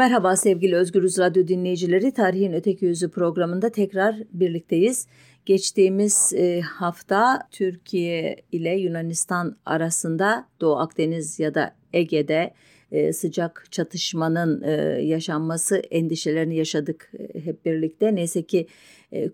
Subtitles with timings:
[0.00, 2.12] Merhaba sevgili Özgürüz Radyo dinleyicileri.
[2.12, 5.06] Tarihin Öteki Yüzü programında tekrar birlikteyiz.
[5.46, 12.54] Geçtiğimiz e, hafta Türkiye ile Yunanistan arasında Doğu Akdeniz ya da Ege'de
[12.92, 17.12] e, sıcak çatışmanın e, yaşanması endişelerini yaşadık
[17.44, 18.14] hep birlikte.
[18.14, 18.66] Neyse ki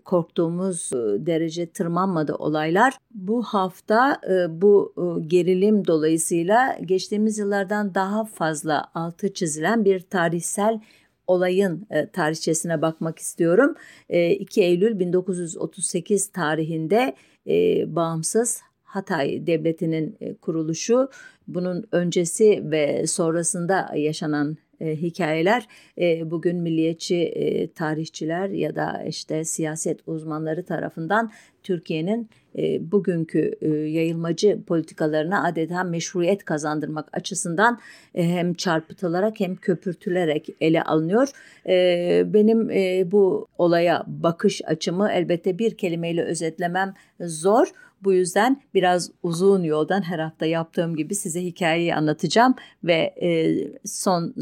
[0.05, 2.93] korktuğumuz derece tırmanmadı olaylar.
[3.11, 4.93] Bu hafta bu
[5.27, 10.79] gerilim dolayısıyla geçtiğimiz yıllardan daha fazla altı çizilen bir tarihsel
[11.27, 13.75] olayın e, tarihçesine bakmak istiyorum.
[14.09, 17.15] E, 2 Eylül 1938 tarihinde
[17.47, 21.09] e, bağımsız Hatay Devleti'nin e, kuruluşu,
[21.47, 25.67] bunun öncesi ve sonrasında yaşanan e, hikayeler
[25.97, 31.31] e, bugün milliyetçi e, tarihçiler ya da işte siyaset uzmanları tarafından
[31.63, 37.79] Türkiye'nin e, bugünkü e, yayılmacı politikalarına adeta meşruiyet kazandırmak açısından
[38.15, 41.29] e, hem çarpıtılarak hem köpürtülerek ele alınıyor.
[41.67, 47.67] E, benim e, bu olaya bakış açımı elbette bir kelimeyle özetlemem zor.
[48.03, 54.33] Bu yüzden biraz uzun yoldan her hafta yaptığım gibi size hikayeyi anlatacağım ve e, son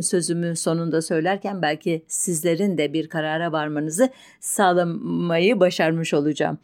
[0.00, 4.08] sözümü sonunda söylerken belki sizlerin de bir karara varmanızı
[4.40, 6.58] sağlamayı başarmış olacağım.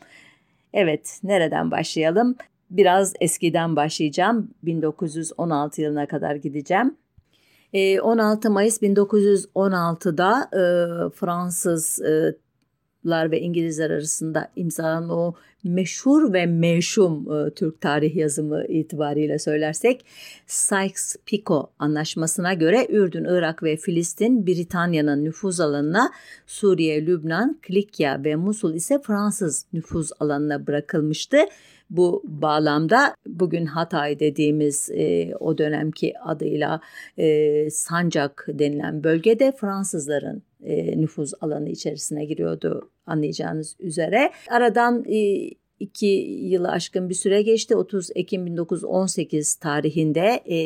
[0.73, 2.37] Evet, nereden başlayalım?
[2.71, 4.51] Biraz eskiden başlayacağım.
[4.63, 6.97] 1916 yılına kadar gideceğim.
[7.75, 10.63] 16 Mayıs 1916'da e,
[11.11, 12.35] Fransız e,
[12.99, 20.05] Araplar ve İngilizler arasında imzalanan o meşhur ve meşhum e, Türk tarih yazımı itibariyle söylersek
[20.47, 26.11] Sykes-Picot anlaşmasına göre Ürdün, Irak ve Filistin Britanya'nın nüfuz alanına,
[26.47, 31.39] Suriye, Lübnan, Kilikya ve Musul ise Fransız nüfuz alanına bırakılmıştı.
[31.91, 36.81] Bu bağlamda bugün Hatay dediğimiz e, o dönemki adıyla
[37.19, 44.33] e, Sancak denilen bölgede Fransızların e, nüfuz alanı içerisine giriyordu anlayacağınız üzere.
[44.51, 46.07] Aradan e, iki
[46.43, 47.77] yılı aşkın bir süre geçti.
[47.77, 50.59] 30 Ekim 1918 tarihinde e,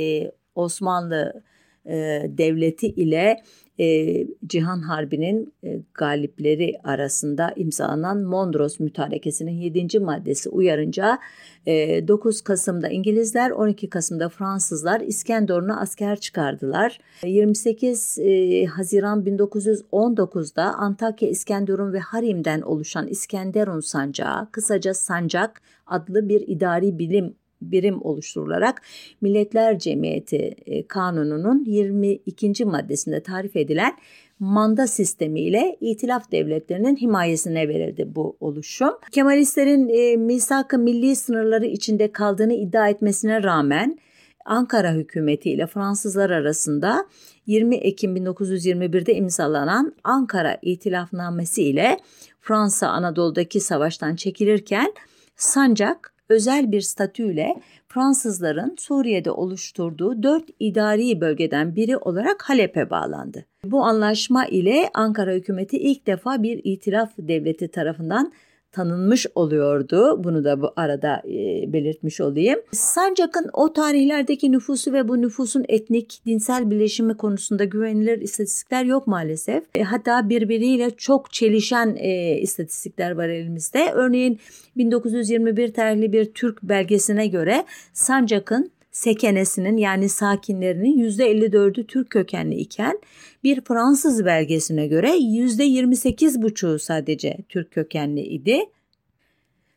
[0.55, 1.43] Osmanlı
[1.87, 3.43] e, Devleti ile
[3.81, 9.99] e, Cihan Harbi'nin e, galipleri arasında imzalanan Mondros Mütarekesi'nin 7.
[9.99, 11.19] maddesi uyarınca
[11.67, 16.99] e, 9 Kasım'da İngilizler 12 Kasım'da Fransızlar İskenderun'a asker çıkardılar.
[17.25, 26.41] 28 e, Haziran 1919'da Antakya, İskenderun ve Harim'den oluşan İskenderun Sancağı kısaca Sancak adlı bir
[26.49, 27.35] idari bilim
[27.71, 28.83] birim oluşturularak
[29.21, 32.65] Milletler Cemiyeti e, Kanunu'nun 22.
[32.65, 33.93] maddesinde tarif edilen
[34.39, 38.93] manda sistemiyle itilaf devletlerinin himayesine verildi bu oluşum.
[39.13, 43.99] Kemalistlerin e, misak-ı milli sınırları içinde kaldığını iddia etmesine rağmen
[44.45, 47.07] Ankara hükümeti ile Fransızlar arasında
[47.47, 51.99] 20 Ekim 1921'de imzalanan Ankara İtilafnamesi ile
[52.41, 54.93] Fransa Anadolu'daki savaştan çekilirken
[55.37, 57.55] Sancak özel bir statüyle
[57.89, 63.45] Fransızların Suriye'de oluşturduğu dört idari bölgeden biri olarak Halep'e bağlandı.
[63.65, 68.33] Bu anlaşma ile Ankara hükümeti ilk defa bir itilaf devleti tarafından
[68.73, 70.25] tanınmış oluyordu.
[70.25, 72.61] Bunu da bu arada e, belirtmiş olayım.
[72.73, 79.65] Sancak'ın o tarihlerdeki nüfusu ve bu nüfusun etnik, dinsel birleşimi konusunda güvenilir istatistikler yok maalesef.
[79.75, 83.91] E, hatta birbiriyle çok çelişen e, istatistikler var elimizde.
[83.95, 84.39] Örneğin
[84.77, 92.99] 1921 tarihli bir Türk belgesine göre Sancak'ın sekenesinin yani sakinlerinin %54'ü Türk kökenli iken
[93.45, 98.61] bir Fransız belgesine göre %28,5'u sadece Türk kökenli idi.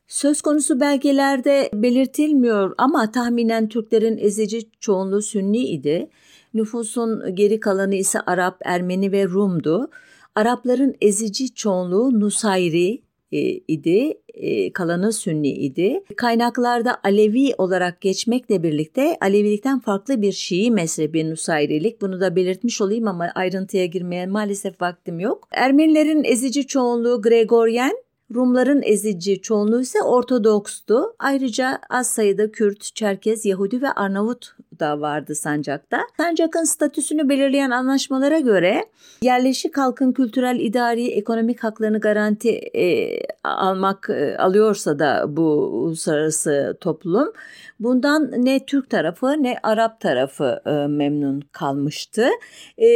[0.07, 6.09] Söz konusu belgelerde belirtilmiyor ama tahminen Türklerin ezici çoğunluğu Sünni idi.
[6.53, 9.89] Nüfusun geri kalanı ise Arap, Ermeni ve Rum'du.
[10.35, 14.13] Arapların ezici çoğunluğu Nusayri, e, idi.
[14.33, 16.03] E, kalanı Sünni idi.
[16.17, 22.01] Kaynaklarda Alevi olarak geçmekle birlikte Alevilikten farklı bir Şii mezhebi Nusayrilik.
[22.01, 25.47] Bunu da belirtmiş olayım ama ayrıntıya girmeye maalesef vaktim yok.
[25.51, 28.05] Ermenilerin ezici çoğunluğu Gregoryen,
[28.35, 31.15] Rumların ezici çoğunluğu ise Ortodokstu.
[31.19, 36.01] Ayrıca az sayıda Kürt, Çerkez, Yahudi ve Arnavut da vardı Sancak'ta.
[36.17, 38.85] Sancak'ın statüsünü belirleyen anlaşmalara göre
[39.21, 47.33] yerleşik halkın kültürel, idari, ekonomik haklarını garanti e, almak e, alıyorsa da bu uluslararası toplum
[47.79, 52.27] bundan ne Türk tarafı ne Arap tarafı e, memnun kalmıştı.
[52.77, 52.87] E,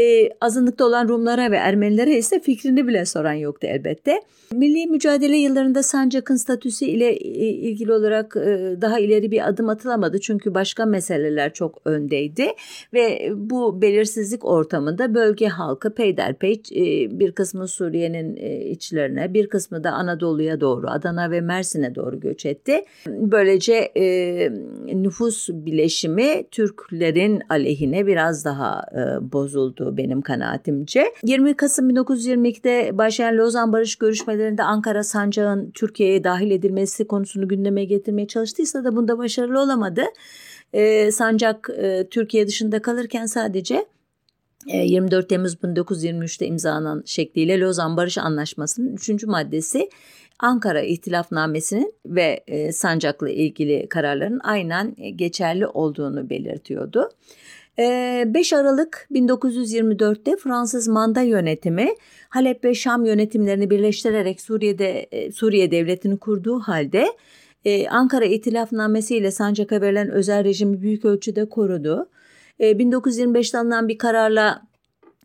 [0.42, 4.22] azınlıkta olan Rumlara ve Ermenilere ise fikrini bile soran yoktu elbette.
[4.52, 10.54] Milli mücadele yıllarında Sancak'ın statüsü ile ilgili olarak e, daha ileri bir adım atılamadı çünkü
[10.54, 12.48] başka meseleler çok çok öndeydi
[12.94, 19.84] ve bu belirsizlik ortamında bölge halkı peyderpey e, bir kısmı Suriye'nin e, içlerine bir kısmı
[19.84, 22.86] da Anadolu'ya doğru Adana ve Mersin'e doğru göç etti.
[23.08, 24.50] Böylece e,
[24.94, 31.06] nüfus bileşimi Türklerin aleyhine biraz daha e, bozuldu benim kanaatimce.
[31.26, 38.28] 20 Kasım 1922'de başlayan Lozan Barış görüşmelerinde Ankara Sancak'ın Türkiye'ye dahil edilmesi konusunu gündeme getirmeye
[38.28, 40.02] çalıştıysa da bunda başarılı olamadı.
[40.74, 43.86] E, Sancak e, Türkiye dışında kalırken sadece
[44.66, 49.24] 24 e, Temmuz 1923'te imzalanan şekliyle Lozan Barış Anlaşması'nın 3.
[49.24, 49.90] maddesi
[50.40, 57.10] Ankara İhtilafnamesi'nin ve e, Sancak'la ilgili kararların aynen geçerli olduğunu belirtiyordu.
[57.78, 61.90] 5 Aralık 1924'te Fransız manda yönetimi
[62.30, 67.08] Halep ve Şam yönetimlerini birleştirerek Suriye'de Suriye devletini kurduğu halde
[67.90, 72.10] Ankara İtilafnamesi ile Sancak'a verilen özel rejimi büyük ölçüde korudu.
[72.60, 74.62] 1925'te alınan bir kararla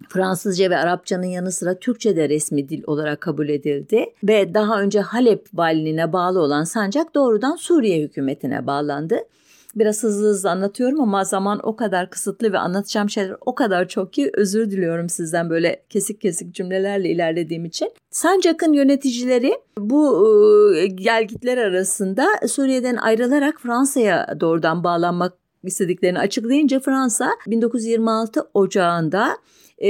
[0.09, 5.01] Fransızca ve Arapçanın yanı sıra Türkçe de resmi dil olarak kabul edildi ve daha önce
[5.01, 9.17] Halep valiliğine bağlı olan Sancak doğrudan Suriye hükümetine bağlandı.
[9.77, 14.13] Biraz hızlı hızlı anlatıyorum ama zaman o kadar kısıtlı ve anlatacağım şeyler o kadar çok
[14.13, 17.93] ki özür diliyorum sizden böyle kesik kesik cümlelerle ilerlediğim için.
[18.11, 20.29] Sancak'ın yöneticileri bu
[20.77, 25.33] e, gelgitler arasında Suriye'den ayrılarak Fransa'ya doğrudan bağlanmak
[25.65, 29.39] istediklerini açıklayınca Fransa 1926 Ocağı'nda
[29.79, 29.89] e,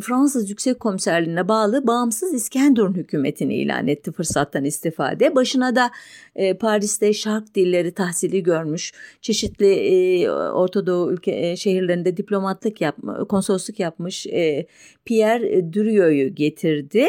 [0.00, 5.34] Fransız Yüksek Komiserliğine bağlı bağımsız İskenderun hükümetini ilan etti fırsattan istifade.
[5.34, 5.90] Başına da
[6.36, 13.24] e, Paris'te şark dilleri tahsili görmüş, çeşitli e, Orta Doğu ülke e, şehirlerinde diplomatlık yapma,
[13.24, 14.66] konsolosluk yapmış e,
[15.04, 17.06] Pierre Durio'yu getirdi.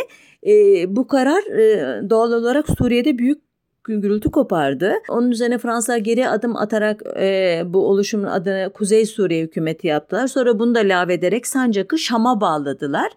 [0.47, 3.44] E, bu karar e, doğal olarak Suriye'de büyük
[3.87, 4.93] gürültü kopardı.
[5.09, 10.27] Onun üzerine Fransa geri adım atarak e, bu oluşumun adını Kuzey Suriye hükümeti yaptılar.
[10.27, 13.11] Sonra bunu da lağvederek Sancak'ı Şam'a bağladılar.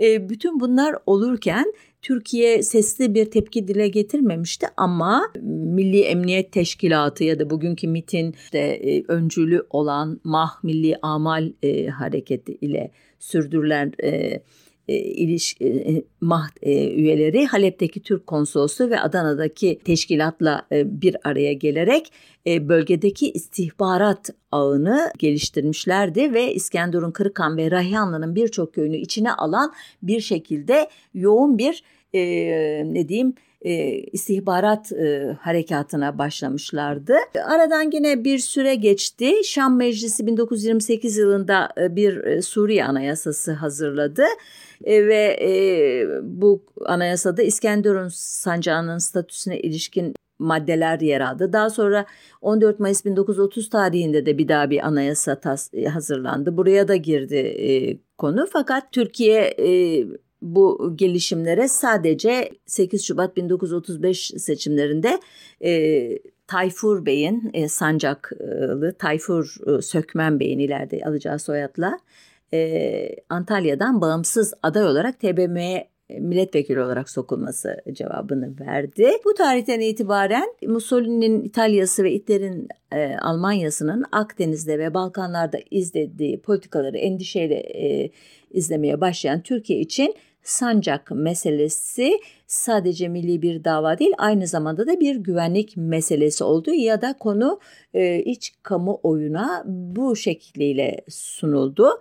[0.00, 1.72] E, bütün bunlar olurken
[2.02, 8.58] Türkiye sesli bir tepki dile getirmemişti ama Milli Emniyet Teşkilatı ya da bugünkü MIT'in işte,
[8.58, 13.92] e, öncülü olan MAH Milli Amal e, Hareketi ile sürdürülen
[14.90, 21.52] e, iliş, e, e, maht e, üyeleri Halep'teki Türk konsolosluğu ve Adana'daki teşkilatla bir araya
[21.52, 22.12] gelerek
[22.46, 29.72] bölgedeki istihbarat ağını geliştirmişlerdi ve İskenderun, Kırıkan ve Rayhanlı'nın birçok köyünü içine alan
[30.02, 31.82] bir şekilde yoğun bir
[32.94, 37.14] ne diyeyim e, istihbarat e, harekatına başlamışlardı.
[37.44, 39.32] Aradan yine bir süre geçti.
[39.44, 44.24] Şam Meclisi 1928 yılında bir Suriye Anayasası hazırladı.
[44.84, 45.52] E, ve e,
[46.22, 51.52] bu anayasada İskenderun sancağının statüsüne ilişkin maddeler yer aldı.
[51.52, 52.06] Daha sonra
[52.40, 56.56] 14 Mayıs 1930 tarihinde de bir daha bir anayasa tas- hazırlandı.
[56.56, 60.06] Buraya da girdi e, konu fakat Türkiye e,
[60.42, 65.20] bu gelişimlere sadece 8 Şubat 1935 seçimlerinde
[65.64, 71.98] e, Tayfur Bey'in e, Sancaklı Tayfur e, Sökmen Bey'in ileride alacağı soyadla
[72.54, 79.10] e, Antalya'dan bağımsız aday olarak TBMM'ye milletvekili olarak sokulması cevabını verdi.
[79.24, 87.54] Bu tarihten itibaren Mussolini'nin İtalya'sı ve Hitler'in e, Almanya'sının Akdeniz'de ve Balkanlar'da izlediği politikaları endişeyle
[87.54, 88.10] e,
[88.50, 95.16] izlemeye başlayan Türkiye için sancak meselesi sadece milli bir dava değil aynı zamanda da bir
[95.16, 97.60] güvenlik meselesi oldu ya da konu
[97.94, 102.00] e, iç kamuoyuna bu şekliyle sunuldu.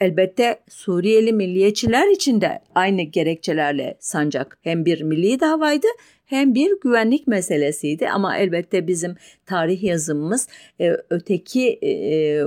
[0.00, 4.58] Elbette Suriyeli milliyetçiler için de aynı gerekçelerle sancak.
[4.62, 5.86] Hem bir milli davaydı
[6.26, 8.08] hem bir güvenlik meselesiydi.
[8.08, 9.14] Ama elbette bizim
[9.46, 10.48] tarih yazımımız
[10.80, 12.44] e, öteki e, e,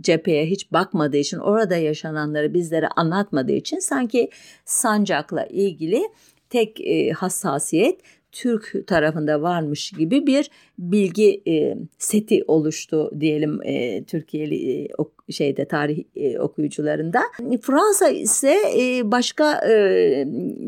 [0.00, 4.30] cepheye hiç bakmadığı için orada yaşananları bizlere anlatmadığı için sanki
[4.64, 6.02] sancakla ilgili
[6.50, 8.00] tek e, hassasiyet
[8.38, 15.64] Türk tarafında varmış gibi bir bilgi e, seti oluştu diyelim e, Türkiye'li e, ok, şeyde
[15.64, 17.20] tarih e, okuyucularında.
[17.62, 19.72] Fransa ise e, başka e,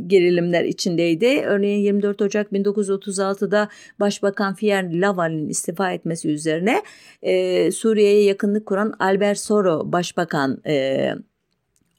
[0.06, 1.42] gerilimler içindeydi.
[1.46, 3.68] Örneğin 24 Ocak 1936'da
[4.00, 6.82] Başbakan Pierre Laval'in istifa etmesi üzerine
[7.22, 11.14] e, Suriye'ye yakınlık kuran Albert Soro Başbakan e,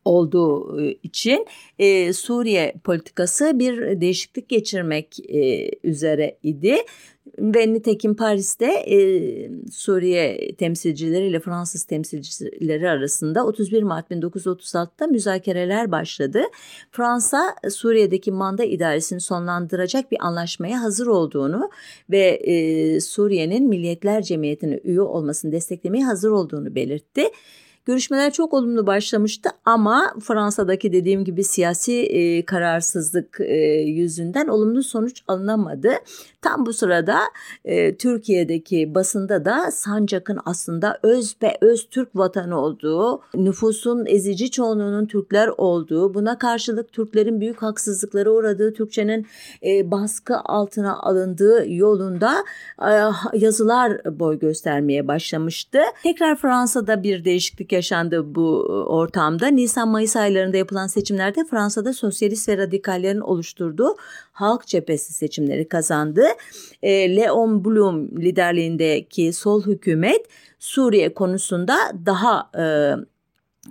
[0.06, 1.46] olduğu e, için
[1.80, 6.76] e, Suriye politikası bir değişiklik geçirmek e, üzere idi.
[7.40, 9.00] Ve nitekim Paris'te e,
[9.72, 16.42] Suriye temsilcileri ile Fransız temsilcileri arasında 31 Mart 1936'da müzakereler başladı.
[16.92, 21.70] Fransa Suriye'deki manda idaresini sonlandıracak bir anlaşmaya hazır olduğunu
[22.10, 27.24] ve e, Suriye'nin Milliyetler Cemiyeti'ne üye olmasını desteklemeye hazır olduğunu belirtti.
[27.86, 35.24] Görüşmeler çok olumlu başlamıştı ama Fransa'daki dediğim gibi siyasi e, kararsızlık e, yüzünden olumlu sonuç
[35.28, 35.92] alınamadı.
[36.42, 37.20] Tam bu sırada
[37.66, 45.06] e, Türkiye'deki basında da Sancak'ın aslında öz ve öz Türk vatanı olduğu, nüfusun ezici çoğunluğunun
[45.06, 49.28] Türkler olduğu, buna karşılık Türklerin büyük haksızlıklara uğradığı, Türkçenin
[49.66, 52.34] e, baskı altına alındığı yolunda
[52.82, 52.92] e,
[53.38, 55.80] yazılar boy göstermeye başlamıştı.
[56.04, 59.48] Tekrar Fransa'da bir değişiklik yaşandı bu ortamda.
[59.48, 63.96] Nisan-Mayıs aylarında yapılan seçimlerde Fransa'da sosyalist ve radikallerin oluşturduğu
[64.32, 66.24] Halk Cephesi seçimleri kazandı.
[66.84, 70.26] E, Leon Blum liderliğindeki sol hükümet
[70.60, 71.76] Suriye konusunda
[72.06, 72.66] daha e,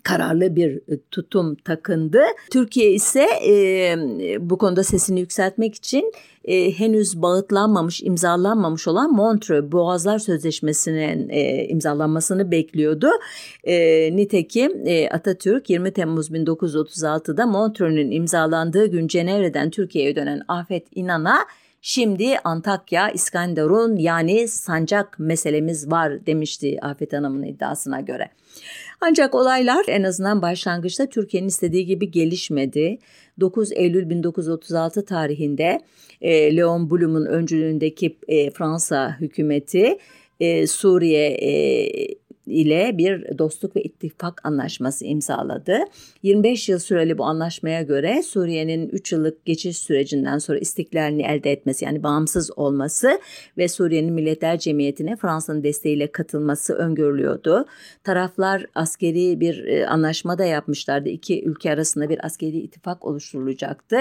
[0.03, 0.81] kararlı bir
[1.11, 2.23] tutum takındı.
[2.51, 3.97] Türkiye ise e,
[4.41, 6.13] bu konuda sesini yükseltmek için
[6.45, 13.11] e, henüz bağıtlanmamış, imzalanmamış olan Montreux Boğazlar Sözleşmesi'nin e, imzalanmasını bekliyordu.
[13.65, 13.77] E,
[14.17, 21.47] nitekim e, Atatürk 20 Temmuz 1936'da Montreux'ün imzalandığı gün Cenevre'den Türkiye'ye dönen Afet İnan'a
[21.83, 28.31] Şimdi Antakya, İskenderun yani sancak meselemiz var demişti Afet Hanım'ın iddiasına göre.
[29.01, 32.99] Ancak olaylar en azından başlangıçta Türkiye'nin istediği gibi gelişmedi.
[33.41, 35.81] 9 Eylül 1936 tarihinde
[36.21, 39.99] e, Leon Blum'un öncülüğündeki e, Fransa hükümeti
[40.41, 41.51] e, Suriye e,
[42.51, 45.79] ile bir dostluk ve ittifak anlaşması imzaladı.
[46.23, 51.85] 25 yıl süreli bu anlaşmaya göre Suriye'nin 3 yıllık geçiş sürecinden sonra istiklalini elde etmesi
[51.85, 53.21] yani bağımsız olması
[53.59, 57.67] ve Suriye'nin Milletler Cemiyeti'ne Fransa'nın desteğiyle katılması öngörülüyordu.
[58.05, 61.09] Taraflar askeri bir e, anlaşma da yapmışlardı.
[61.09, 63.99] İki ülke arasında bir askeri ittifak oluşturulacaktı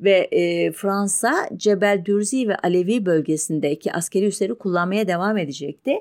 [0.00, 5.92] ve e, Fransa Cebel Dürzi ve Alevi bölgesindeki askeri üsleri kullanmaya devam edecekti.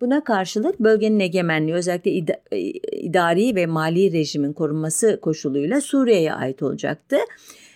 [0.00, 7.16] Buna karşılık bölgenin egemenliği özellikle id- idari ve mali rejimin korunması koşuluyla Suriye'ye ait olacaktı.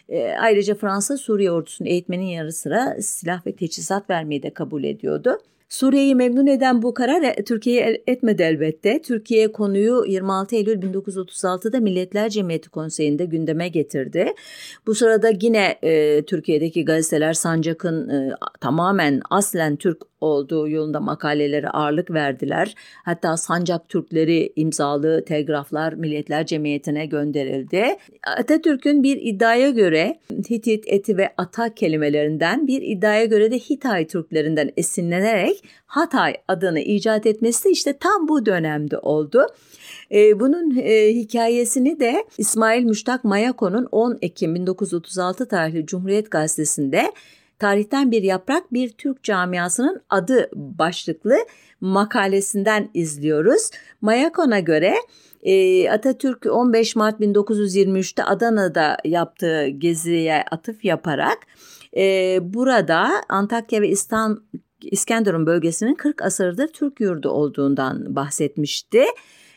[0.08, 5.38] E, ayrıca Fransa Suriye ordusunun eğitmenin yanı sıra silah ve teçhizat vermeyi de kabul ediyordu.
[5.68, 9.02] Suriye'yi memnun eden bu karar e, Türkiye'ye etmedi elbette.
[9.02, 14.32] Türkiye konuyu 26 Eylül 1936'da Milletler Cemiyeti Konseyi'nde gündeme getirdi.
[14.86, 22.10] Bu sırada yine e, Türkiye'deki gazeteler Sancak'ın e, tamamen aslen Türk olduğu yolunda makalelere ağırlık
[22.10, 22.74] verdiler.
[23.04, 27.96] Hatta Sancak Türkleri imzalı telgraflar Milletler Cemiyeti'ne gönderildi.
[28.38, 30.18] Atatürk'ün bir iddiaya göre
[30.50, 37.26] Hitit, Eti ve Ata kelimelerinden bir iddiaya göre de Hitay Türklerinden esinlenerek Hatay adını icat
[37.26, 39.46] etmesi işte tam bu dönemde oldu.
[40.12, 47.12] Ee, bunun e, hikayesini de İsmail Müştak Mayako'nun 10 Ekim 1936 tarihli Cumhuriyet Gazetesi'nde
[47.58, 51.37] Tarihten Bir Yaprak Bir Türk Camiasının adı başlıklı
[51.80, 53.70] makalesinden izliyoruz.
[54.00, 54.94] Mayakon'a göre
[55.42, 61.38] e, Atatürk 15 Mart 1923'te Adana'da yaptığı geziye atıf yaparak
[61.96, 64.42] e, burada Antakya ve İstanbul
[64.82, 69.04] İskenderun bölgesinin 40 asırdır Türk yurdu olduğundan bahsetmişti.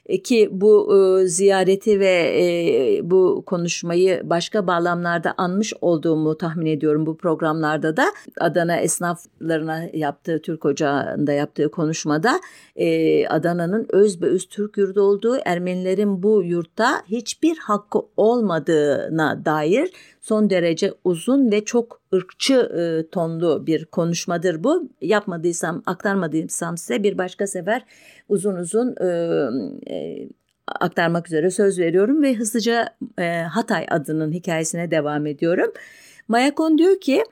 [0.07, 7.05] E, ki bu e, ziyareti ve e, bu konuşmayı başka bağlamlarda anmış olduğumu tahmin ediyorum
[7.05, 8.05] bu programlarda da.
[8.39, 12.39] Adana esnaflarına yaptığı Türk Ocağı'nda yaptığı konuşmada
[12.75, 19.91] e, Adana'nın öz ve öz Türk yurdu olduğu Ermenilerin bu yurtta hiçbir hakkı olmadığına dair
[20.27, 24.89] son derece uzun ve çok ırkçı e, tonlu bir konuşmadır bu.
[25.01, 27.85] Yapmadıysam, aktarmadıysam size bir başka sefer
[28.29, 29.07] uzun uzun e,
[29.93, 30.29] e,
[30.67, 35.71] aktarmak üzere söz veriyorum ve hızlıca e, Hatay adının hikayesine devam ediyorum.
[36.27, 37.23] Mayakon diyor ki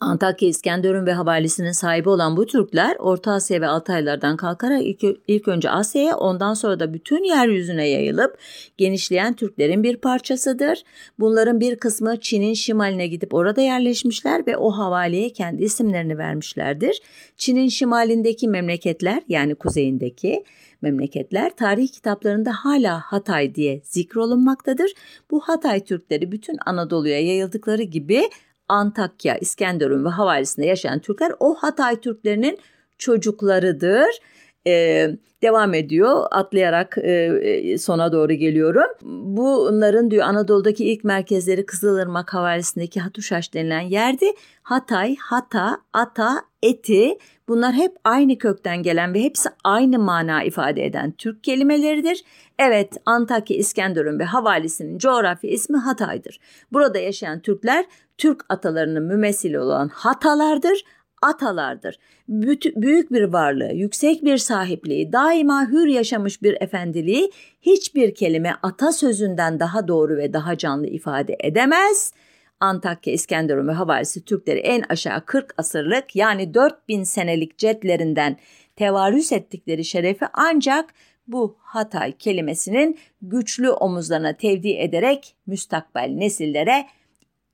[0.00, 5.48] Antakya, İskenderun ve havalisinin sahibi olan bu Türkler Orta Asya ve Altaylardan kalkarak ilk, ilk
[5.48, 8.38] önce Asya'ya ondan sonra da bütün yeryüzüne yayılıp
[8.76, 10.82] genişleyen Türklerin bir parçasıdır.
[11.18, 17.02] Bunların bir kısmı Çin'in şimaline gidip orada yerleşmişler ve o havaliye kendi isimlerini vermişlerdir.
[17.36, 20.44] Çin'in şimalindeki memleketler yani kuzeyindeki
[20.82, 24.92] memleketler tarih kitaplarında hala Hatay diye zikrolunmaktadır.
[25.30, 28.22] Bu Hatay Türkleri bütün Anadolu'ya yayıldıkları gibi
[28.68, 32.58] Antakya, İskenderun ve havalisinde yaşayan Türkler o Hatay Türklerinin
[32.98, 34.20] çocuklarıdır.
[34.66, 35.08] e,
[35.42, 36.26] devam ediyor.
[36.30, 38.90] Atlayarak e, sona doğru geliyorum.
[39.36, 44.26] Bunların diyor Anadolu'daki ilk merkezleri Kızılırmak Havalisi'ndeki Hatuşaş denilen yerdi.
[44.62, 47.18] Hatay, Hata, Ata, Eti
[47.48, 52.24] bunlar hep aynı kökten gelen ve hepsi aynı mana ifade eden Türk kelimeleridir.
[52.58, 56.40] Evet Antakya, İskenderun ve Havalisi'nin coğrafi ismi Hatay'dır.
[56.72, 57.84] Burada yaşayan Türkler
[58.18, 60.84] Türk atalarının mümessili olan Hatalardır
[61.22, 61.98] atalardır.
[62.28, 69.60] Büyük bir varlığı, yüksek bir sahipliği, daima hür yaşamış bir efendiliği hiçbir kelime ata sözünden
[69.60, 72.12] daha doğru ve daha canlı ifade edemez.
[72.60, 78.36] Antakya, İskenderun ve havalisi Türkleri en aşağı 40 asırlık yani 4000 senelik cetlerinden
[78.76, 80.94] tevarüs ettikleri şerefi ancak
[81.28, 86.86] bu Hatay kelimesinin güçlü omuzlarına tevdi ederek müstakbel nesillere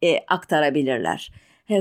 [0.02, 1.32] e, aktarabilirler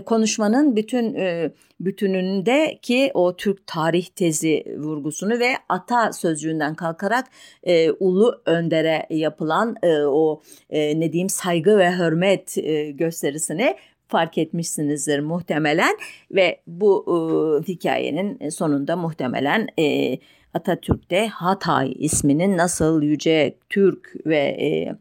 [0.05, 7.27] konuşmanın bütün e, bütünündeki o Türk tarih tezi vurgusunu ve ata sözcüğünden kalkarak
[7.63, 13.75] e, ulu öndere yapılan e, o e, ne diyeyim saygı ve hürmet e, gösterisini
[14.07, 15.97] fark etmişsinizdir muhtemelen
[16.31, 20.17] ve bu e, hikayenin sonunda muhtemelen e,
[20.53, 24.95] Atatürk'te Hatay isminin nasıl yüce Türk ve e,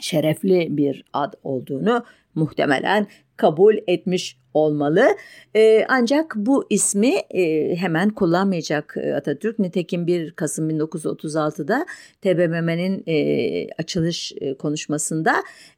[0.00, 3.06] şerefli bir ad olduğunu muhtemelen
[3.40, 5.16] kabul etmiş olmalı.
[5.56, 9.58] E, ancak bu ismi e, hemen kullanmayacak e, Atatürk.
[9.58, 11.86] Nitekim 1 Kasım 1936'da
[12.22, 15.34] TBMM'nin e, açılış e, konuşmasında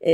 [0.07, 0.13] e,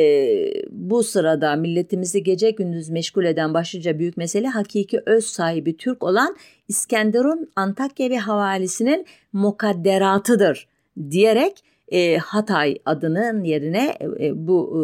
[0.70, 6.36] bu sırada milletimizi gece gündüz meşgul eden başlıca büyük mesele hakiki öz sahibi Türk olan
[6.68, 10.68] İskenderun, Antakya ve havalisinin mukadderatıdır
[11.10, 14.82] diyerek e, Hatay adının yerine e, bu e,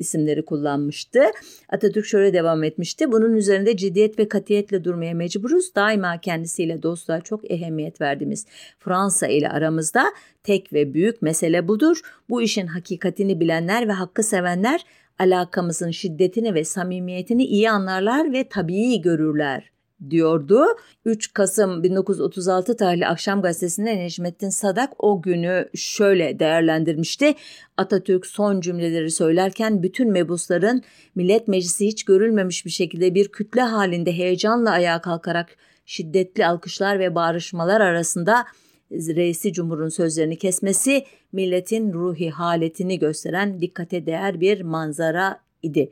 [0.00, 1.22] isimleri kullanmıştı.
[1.68, 3.12] Atatürk şöyle devam etmişti.
[3.12, 5.74] Bunun üzerinde ciddiyet ve katiyetle durmaya mecburuz.
[5.74, 8.46] Daima kendisiyle dostluğa çok ehemmiyet verdiğimiz
[8.78, 10.04] Fransa ile aramızda
[10.42, 12.00] tek ve büyük mesele budur.
[12.28, 14.84] Bu işin hakikatini bilenler ve hakkı sevenler
[15.18, 19.73] alakamızın şiddetini ve samimiyetini iyi anlarlar ve tabii görürler
[20.10, 20.64] diyordu.
[21.04, 27.34] 3 Kasım 1936 tarihli Akşam Gazetesi'nde Necmettin Sadak o günü şöyle değerlendirmişti.
[27.76, 30.82] Atatürk son cümleleri söylerken bütün mebusların
[31.14, 35.56] Millet Meclisi hiç görülmemiş bir şekilde bir kütle halinde heyecanla ayağa kalkarak
[35.86, 38.44] şiddetli alkışlar ve bağrışmalar arasında
[38.92, 45.90] reisi cumhurun sözlerini kesmesi milletin ruhi haletini gösteren dikkate değer bir manzara idi.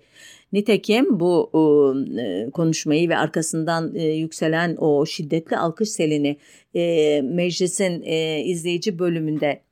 [0.53, 1.51] Nitekim bu
[2.19, 6.37] e, konuşmayı ve arkasından e, yükselen o şiddetli alkış selini
[6.75, 9.63] e, meclisin e, izleyici bölümünde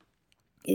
[0.67, 0.73] e,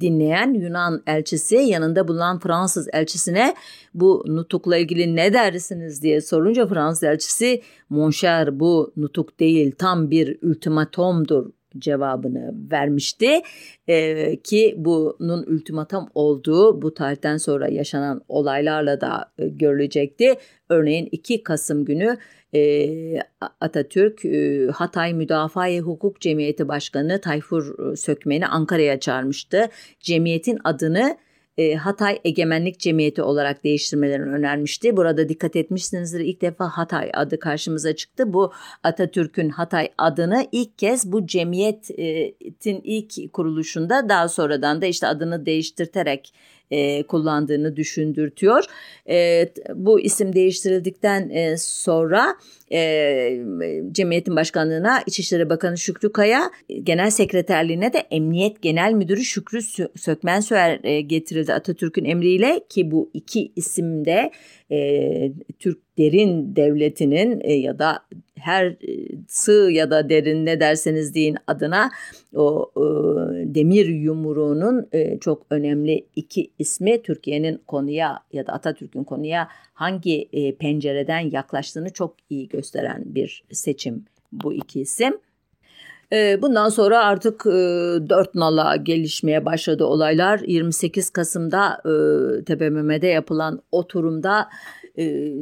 [0.00, 3.54] dinleyen Yunan elçisi yanında bulunan Fransız elçisine
[3.94, 10.38] bu nutukla ilgili ne dersiniz diye sorunca Fransız elçisi Monşer bu nutuk değil tam bir
[10.42, 13.42] ultimatomdur cevabını vermişti
[13.88, 20.34] e, ki bunun ultimatum olduğu bu tarihten sonra yaşanan olaylarla da e, görülecekti.
[20.68, 22.16] Örneğin 2 Kasım günü
[22.54, 23.20] e,
[23.60, 29.68] Atatürk e, Hatay Müdafaa Hukuk Cemiyeti Başkanı Tayfur Sökmen'i Ankara'ya çağırmıştı.
[30.00, 31.16] Cemiyetin adını
[31.58, 34.96] e, Hatay Egemenlik Cemiyeti olarak değiştirmelerini önermişti.
[34.96, 38.32] Burada dikkat etmişsinizdir ilk defa Hatay adı karşımıza çıktı.
[38.32, 45.46] Bu Atatürk'ün Hatay adını ilk kez bu cemiyetin ilk kuruluşunda daha sonradan da işte adını
[45.46, 46.34] değiştirterek
[46.74, 48.64] e, kullandığını düşündürtüyor.
[49.08, 52.36] E, bu isim değiştirildikten e, sonra
[52.72, 53.40] e,
[53.92, 56.50] Cemiyet'in başkanlığına İçişleri Bakanı Şükrü Kaya,
[56.82, 59.62] Genel Sekreterliğine de Emniyet Genel Müdürü Şükrü
[59.96, 64.30] Sökmensöğer e, getirildi Atatürk'ün emriyle ki bu iki isimde
[64.70, 67.98] e, Türk devletinin e, ya da
[68.44, 68.76] her e,
[69.28, 71.90] sığ ya da derin ne derseniz deyin adına
[72.34, 72.80] o e,
[73.54, 80.54] demir yumruğunun e, çok önemli iki ismi Türkiye'nin konuya ya da Atatürk'ün konuya hangi e,
[80.54, 85.18] pencereden yaklaştığını çok iyi gösteren bir seçim bu iki isim.
[86.12, 87.50] E, bundan sonra artık e,
[88.08, 90.38] dört nala gelişmeye başladı olaylar.
[90.38, 91.80] 28 Kasım'da
[92.46, 94.48] TBMM'de yapılan oturumda
[94.98, 95.32] e,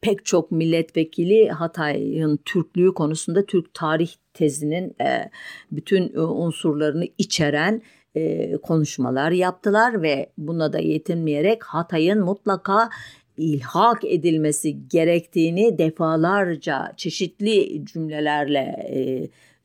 [0.00, 5.30] pek çok milletvekili Hatay'ın Türklüğü konusunda Türk tarih tezinin e,
[5.72, 7.82] bütün e, unsurlarını içeren
[8.14, 12.90] e, konuşmalar yaptılar ve buna da yetinmeyerek Hatay'ın mutlaka
[13.36, 18.88] ilhak edilmesi gerektiğini defalarca çeşitli cümlelerle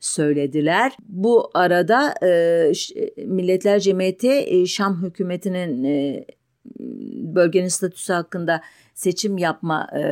[0.00, 0.92] söylediler.
[1.08, 2.14] Bu arada
[3.16, 5.84] Milletler Cemiyeti Şam hükümetinin
[7.34, 8.60] bölgenin statüsü hakkında
[8.94, 10.02] seçim yapma e,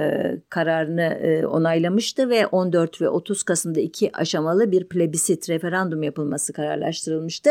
[0.49, 7.51] kararını e, onaylamıştı ve 14 ve 30 Kasım'da iki aşamalı bir plebisit referandum yapılması kararlaştırılmıştı.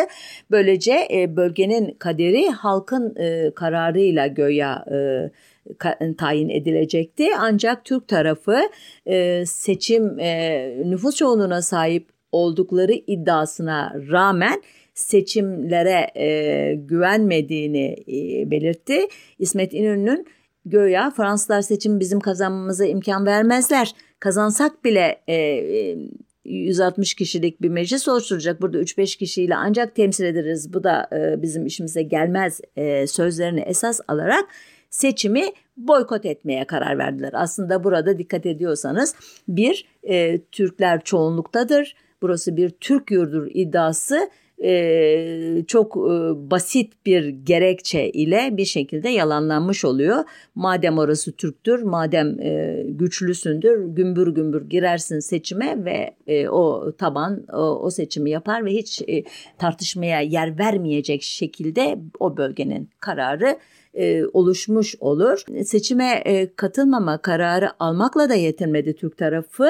[0.51, 7.27] Böylece e, bölgenin kaderi halkın e, kararıyla göya e, tayin edilecekti.
[7.39, 8.57] Ancak Türk tarafı
[9.05, 14.61] e, seçim e, nüfus çoğunluğuna sahip oldukları iddiasına rağmen
[14.95, 19.07] seçimlere e, güvenmediğini e, belirtti.
[19.39, 20.27] İsmet İnönü'nün
[20.65, 23.95] göya Fransızlar seçim bizim kazanmamıza imkan vermezler.
[24.19, 25.97] Kazansak bile e,
[26.45, 28.61] 160 e, kişilik bir meclis oluşturacak.
[28.61, 30.73] Burada 3-5 kişiyle ancak temsil ederiz.
[30.73, 34.45] Bu da e, bizim işimize gelmez e, sözlerini esas alarak
[34.89, 35.43] seçimi
[35.77, 37.31] boykot etmeye karar verdiler.
[37.33, 39.15] Aslında burada dikkat ediyorsanız
[39.47, 41.95] bir e, Türkler çoğunluktadır.
[42.21, 44.29] Burası bir Türk yurdur iddiası
[44.63, 46.09] e, çok e,
[46.51, 50.23] basit bir gerekçe ile bir şekilde yalanlanmış oluyor.
[50.55, 57.57] Madem orası Türktür, madem e, güçlüsündür, gümbür gümbür girersin seçime ve e, o taban o,
[57.57, 59.23] o seçimi yapar ve hiç e,
[59.57, 63.57] tartışmaya yer vermeyecek şekilde o bölgenin kararı
[63.95, 65.43] e, oluşmuş olur.
[65.63, 69.69] Seçime e, katılmama kararı almakla da yetinmedi Türk tarafı.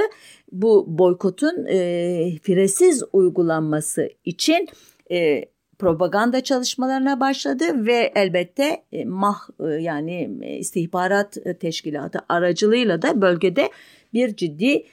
[0.52, 4.68] Bu boykotun e, firesiz uygulanması için
[5.12, 5.46] e,
[5.80, 13.70] propaganda çalışmalarına başladı ve elbette MAH yani istihbarat teşkilatı aracılığıyla da bölgede
[14.14, 14.86] bir ciddi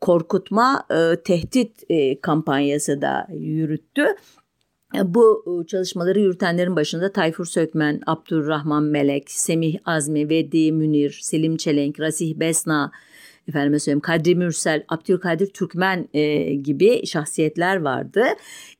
[0.00, 0.86] korkutma,
[1.24, 1.82] tehdit
[2.22, 4.06] kampanyası da yürüttü.
[5.04, 12.00] Bu ıı, çalışmaları yürütenlerin başında Tayfur Sökmen, Abdurrahman Melek, Semih Azmi, Veddi Münir, Selim Çelenk,
[12.00, 12.92] Rasih Besna,
[13.48, 18.24] efendime söyleyeyim Kadri Mürsel, Abdülkadir Türkmen e, gibi şahsiyetler vardı.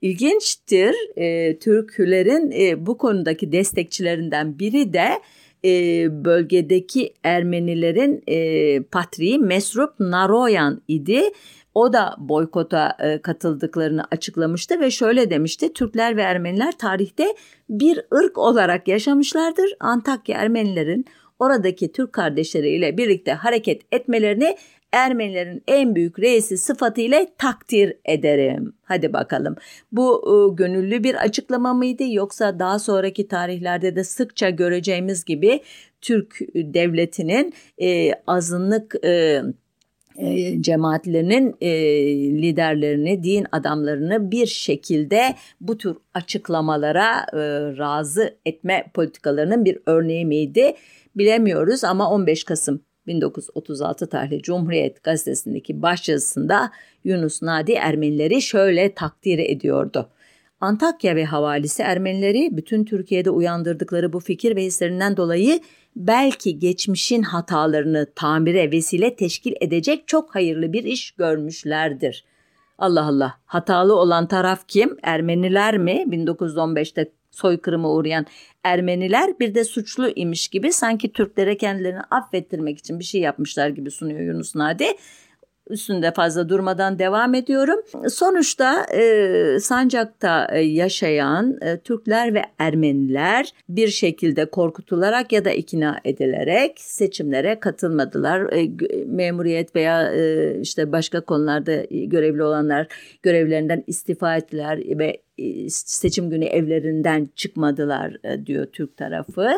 [0.03, 5.09] İlginçtir e, Türklerin e, bu konudaki destekçilerinden biri de
[5.65, 11.23] e, bölgedeki Ermenilerin e, patriği Mesrup Naroyan idi
[11.75, 15.73] o da boykota e, katıldıklarını açıklamıştı ve şöyle demişti.
[15.73, 17.35] Türkler ve Ermeniler tarihte
[17.69, 19.75] bir ırk olarak yaşamışlardır.
[19.81, 21.05] Antakya Ermenilerin
[21.39, 24.57] oradaki Türk kardeşleriyle birlikte hareket etmelerini
[24.93, 28.73] Ermenilerin en büyük reisi sıfatıyla takdir ederim.
[28.83, 29.57] Hadi bakalım.
[29.93, 35.61] Bu e, gönüllü bir açıklama mıydı yoksa daha sonraki tarihlerde de sıkça göreceğimiz gibi
[36.01, 39.43] Türk devletinin e, azınlık e,
[40.17, 41.71] e, cemaatlerinin e,
[42.43, 47.39] liderlerini, din adamlarını bir şekilde bu tür açıklamalara e,
[47.79, 50.75] razı etme politikalarının bir örneği miydi
[51.17, 56.71] bilemiyoruz ama 15 Kasım 1936 tarihli Cumhuriyet gazetesindeki başyazısında
[57.05, 60.09] Yunus Nadi Ermenileri şöyle takdir ediyordu.
[60.63, 65.61] Antakya ve havalisi Ermenileri bütün Türkiye'de uyandırdıkları bu fikir ve hislerinden dolayı
[65.97, 72.25] belki geçmişin hatalarını tamire vesile teşkil edecek çok hayırlı bir iş görmüşlerdir.
[72.79, 74.97] Allah Allah hatalı olan taraf kim?
[75.03, 76.05] Ermeniler mi?
[76.09, 78.27] 1915'te soykırıma uğrayan
[78.65, 83.91] Ermeniler bir de suçlu imiş gibi sanki Türklere kendilerini affettirmek için bir şey yapmışlar gibi
[83.91, 84.87] sunuyor Yunus Nadi
[85.71, 87.81] üstünde fazla durmadan devam ediyorum.
[88.09, 96.01] Sonuçta e, Sancak'ta e, yaşayan e, Türkler ve Ermeniler bir şekilde korkutularak ya da ikna
[96.05, 98.53] edilerek seçimlere katılmadılar.
[98.53, 98.71] E,
[99.07, 102.87] memuriyet veya e, işte başka konularda görevli olanlar
[103.23, 109.49] görevlerinden istifa ettiler ve e, seçim günü evlerinden çıkmadılar e, diyor Türk tarafı.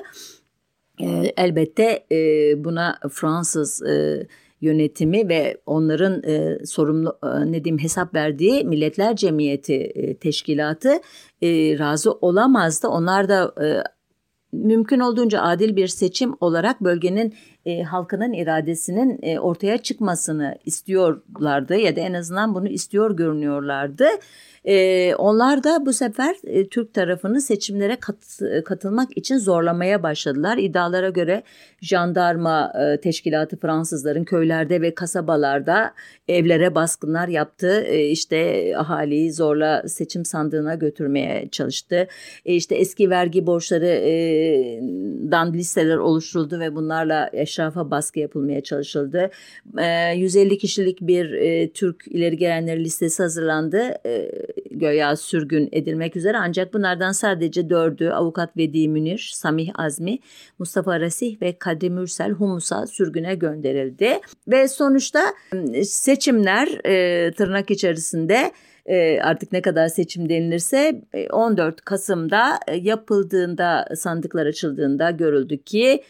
[1.01, 2.17] E, elbette e,
[2.65, 4.27] buna Fransız e,
[4.65, 11.01] yönetimi ve onların e, sorumlu e, ne diyeyim hesap verdiği Milletler Cemiyeti e, teşkilatı
[11.43, 12.89] e, razı olamazdı.
[12.89, 13.67] Onlar da e,
[14.53, 17.35] mümkün olduğunca adil bir seçim olarak bölgenin
[17.67, 24.07] e, halkının iradesinin e, ortaya çıkmasını istiyorlardı ya da en azından bunu istiyor görünüyorlardı.
[24.65, 28.17] E, onlar da bu sefer e, Türk tarafını seçimlere kat,
[28.65, 30.59] katılmak için zorlamaya başladılar.
[30.59, 31.43] İddialara göre
[31.81, 35.95] jandarma e, teşkilatı Fransızların köylerde ve kasabalarda
[36.29, 37.81] evlere baskınlar yaptı.
[37.81, 42.09] E, işte ahaliyi zorla seçim sandığına götürmeye çalıştı.
[42.45, 44.15] E, işte eski vergi borçları e,
[45.55, 49.31] listeler oluşturuldu ve bunlarla eşrafa baskı yapılmaya çalışıldı.
[49.79, 53.95] E, 150 kişilik bir e, Türk ileri gelenleri listesi hazırlandı.
[54.07, 54.31] E,
[54.79, 60.19] göya sürgün edilmek üzere ancak bunlardan sadece dördü avukat Vedi Münir, Samih Azmi,
[60.59, 64.21] Mustafa Rasih ve Kadri Mürsel Humus'a sürgüne gönderildi.
[64.49, 68.53] Ve sonuçta ıı, seçimler e, tırnak içerisinde
[68.87, 76.03] e, artık ne kadar seçim denilirse 14 e, Kasım'da e, yapıldığında sandıklar açıldığında görüldü ki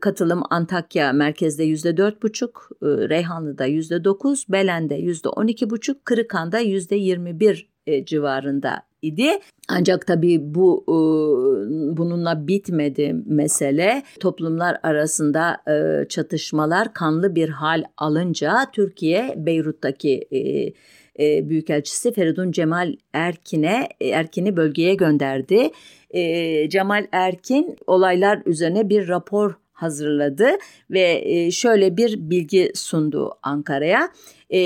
[0.00, 6.58] katılım Antakya merkezde yüzde dört buçuk, Reyhanlı'da yüzde dokuz, Belen'de yüzde on iki buçuk, Kırıkan'da
[6.58, 7.68] yüzde yirmi bir
[8.06, 9.30] civarında idi.
[9.68, 10.84] Ancak tabii bu
[11.96, 14.02] bununla bitmedi mesele.
[14.20, 15.56] Toplumlar arasında
[16.08, 20.28] çatışmalar kanlı bir hal alınca Türkiye Beyrut'taki
[21.20, 25.70] e, Büyükelçisi Feridun Cemal Erkin'e e, Erkin'i bölgeye gönderdi.
[26.10, 30.48] E, Cemal Erkin olaylar üzerine bir rapor hazırladı
[30.90, 34.08] ve e, şöyle bir bilgi sundu Ankara'ya.
[34.50, 34.60] E,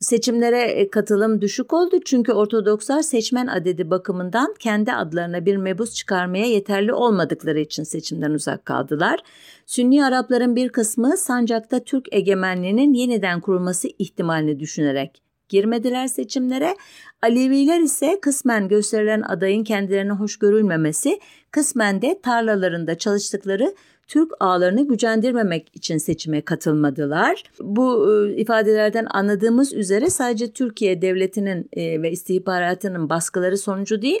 [0.00, 6.92] Seçimlere katılım düşük oldu çünkü Ortodokslar seçmen adedi bakımından kendi adlarına bir mebus çıkarmaya yeterli
[6.92, 9.20] olmadıkları için seçimden uzak kaldılar.
[9.66, 16.76] Sünni Arapların bir kısmı Sancak'ta Türk egemenliğinin yeniden kurulması ihtimalini düşünerek girmediler seçimlere.
[17.22, 23.74] Aleviler ise kısmen gösterilen adayın kendilerine hoş görülmemesi, kısmen de tarlalarında çalıştıkları
[24.10, 27.42] Türk ağlarını gücendirmemek için seçime katılmadılar.
[27.60, 34.20] Bu e, ifadelerden anladığımız üzere sadece Türkiye devletinin e, ve istihbaratının baskıları sonucu değil,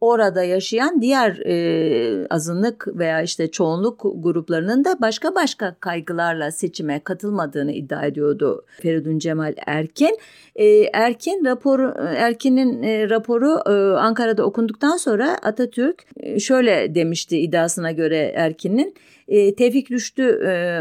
[0.00, 7.72] orada yaşayan diğer e, azınlık veya işte çoğunluk gruplarının da başka başka kaygılarla seçime katılmadığını
[7.72, 10.18] iddia ediyordu Feridun Cemal Erkin.
[10.54, 17.92] E, Erkin raporu Erkin'in e, raporu e, Ankara'da okunduktan sonra Atatürk e, şöyle demişti iddiasına
[17.92, 18.94] göre Erkin'in
[19.28, 20.80] e, Tevfik Rüştü e,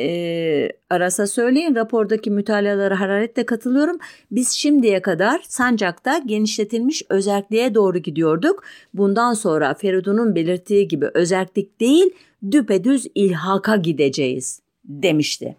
[0.00, 3.98] e, arasa söyleyin rapordaki mütalalara hararetle katılıyorum.
[4.30, 8.64] Biz şimdiye kadar Sancak'ta genişletilmiş özelliğe doğru gidiyorduk.
[8.94, 12.10] Bundan sonra Feridun'un belirttiği gibi özellik değil
[12.50, 15.56] düpedüz ilhaka gideceğiz demişti.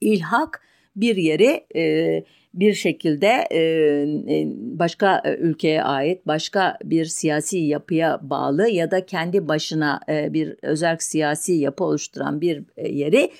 [0.00, 0.62] İlhak
[0.96, 2.24] bir yeri e,
[2.54, 9.48] bir şekilde e, e, başka ülkeye ait başka bir siyasi yapıya bağlı ya da kendi
[9.48, 13.30] başına e, bir özel siyasi yapı oluşturan bir yeri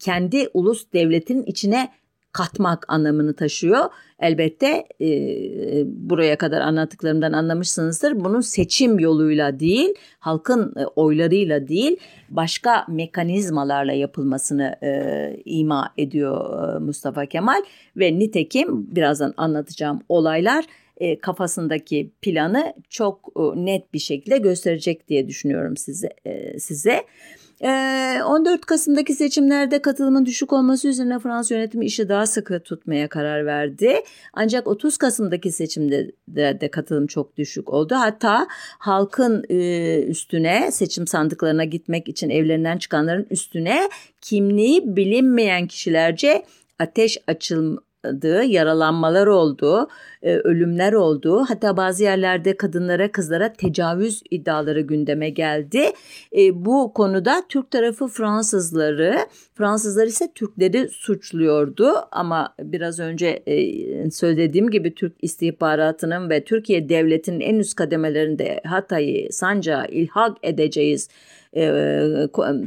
[0.00, 1.90] kendi ulus devletin içine
[2.34, 3.84] katmak anlamını taşıyor.
[4.20, 5.08] Elbette e,
[5.86, 8.24] buraya kadar anlattıklarımdan anlamışsınızdır.
[8.24, 11.96] Bunun seçim yoluyla değil, halkın e, oylarıyla değil,
[12.30, 17.62] başka mekanizmalarla yapılmasını e, ima ediyor e, Mustafa Kemal
[17.96, 20.64] ve nitekim birazdan anlatacağım olaylar
[20.96, 26.08] e, kafasındaki planı çok e, net bir şekilde gösterecek diye düşünüyorum size.
[26.24, 27.04] E, size.
[27.60, 33.46] 14 ee, Kasım'daki seçimlerde katılımın düşük olması üzerine Fransız yönetimi işi daha sıkı tutmaya karar
[33.46, 34.02] verdi.
[34.32, 37.94] Ancak 30 Kasım'daki seçimde de, de katılım çok düşük oldu.
[37.94, 38.46] Hatta
[38.78, 43.88] halkın e, üstüne seçim sandıklarına gitmek için evlerinden çıkanların üstüne
[44.20, 46.44] kimliği bilinmeyen kişilerce
[46.78, 47.18] ateş
[48.04, 49.88] açılma yaralanmalar oldu,
[50.22, 51.44] e, ölümler oldu.
[51.48, 55.92] Hatta bazı yerlerde kadınlara, kızlara tecavüz iddiaları gündeme geldi.
[56.36, 59.18] E, bu konuda Türk tarafı Fransızları,
[59.54, 61.92] Fransızlar ise Türkleri suçluyordu.
[62.12, 69.32] Ama biraz önce e, söylediğim gibi Türk istihbaratının ve Türkiye devletinin en üst kademelerinde Hatay'ı,
[69.32, 71.08] Sancağı ilhak edeceğiz
[71.56, 71.62] e,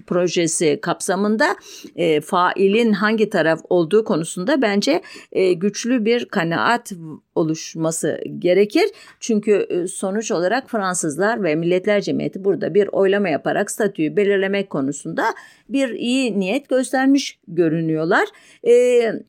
[0.08, 1.56] projesi kapsamında
[1.96, 6.92] e, failin hangi taraf olduğu konusunda bence e, güçlü bir kanaat
[7.36, 8.90] oluşması gerekir.
[9.20, 15.24] Çünkü e, sonuç olarak Fransızlar ve Milletler Cemiyeti burada bir oylama yaparak statüyü belirlemek konusunda
[15.70, 18.28] bir iyi niyet göstermiş görünüyorlar.
[18.64, 19.24] Eee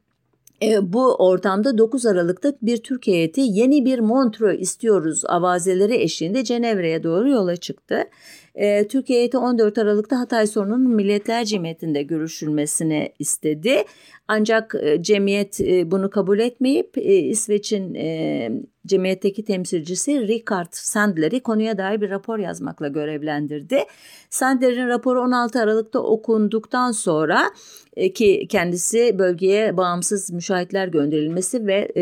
[0.62, 7.02] e, bu ortamda 9 Aralık'ta bir Türk heyeti yeni bir Montreux istiyoruz avazeleri eşliğinde Cenevre'ye
[7.02, 8.04] doğru yola çıktı.
[8.58, 13.84] E, Türk heyeti 14 Aralık'ta Hatay sorununun Milletler Cemiyeti'nde görüşülmesini istedi.
[14.28, 17.94] Ancak e, cemiyet e, bunu kabul etmeyip e, İsveç'in
[18.86, 23.84] cemiyetteki temsilcisi Richard Sandler'i konuya dair bir rapor yazmakla görevlendirdi.
[24.30, 27.50] Sandler'in raporu 16 Aralık'ta okunduktan sonra
[28.14, 31.92] ki kendisi bölgeye bağımsız müşahitler gönderilmesi ve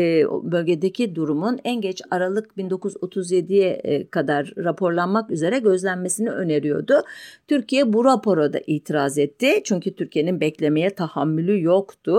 [0.43, 7.01] bölgedeki durumun en geç Aralık 1937'ye e, kadar raporlanmak üzere gözlenmesini öneriyordu.
[7.47, 9.61] Türkiye bu rapora da itiraz etti.
[9.63, 12.16] Çünkü Türkiye'nin beklemeye tahammülü yoktu.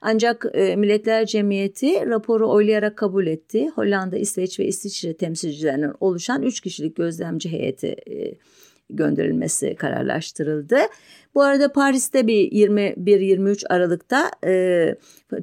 [0.00, 3.68] Ancak Milletler Cemiyeti raporu oylayarak kabul etti.
[3.68, 7.96] Hollanda, İsveç ve İsviçre temsilcilerinden oluşan 3 kişilik gözlemci heyeti
[8.90, 10.76] gönderilmesi kararlaştırıldı.
[11.34, 14.94] Bu arada Paris'te bir 21-23 Aralık'ta e,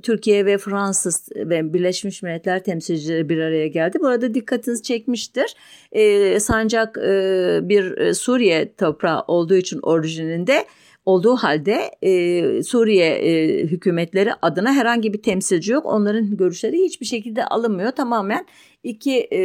[0.03, 3.99] Türkiye ve Fransız ve Birleşmiş Milletler temsilcileri bir araya geldi.
[3.99, 5.55] Burada dikkatinizi çekmiştir.
[5.91, 10.65] E, sancak e, bir Suriye toprağı olduğu için orijininde
[11.05, 15.85] Olduğu halde e, Suriye e, hükümetleri adına herhangi bir temsilci yok.
[15.85, 17.91] Onların görüşleri hiçbir şekilde alınmıyor.
[17.91, 18.45] Tamamen
[18.83, 19.41] iki e,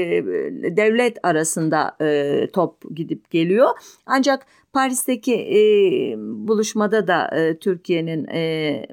[0.77, 3.69] devlet arasında e, top gidip geliyor.
[4.07, 5.59] Ancak Paris'teki e,
[6.19, 8.87] buluşmada da e, Türkiye'nin e,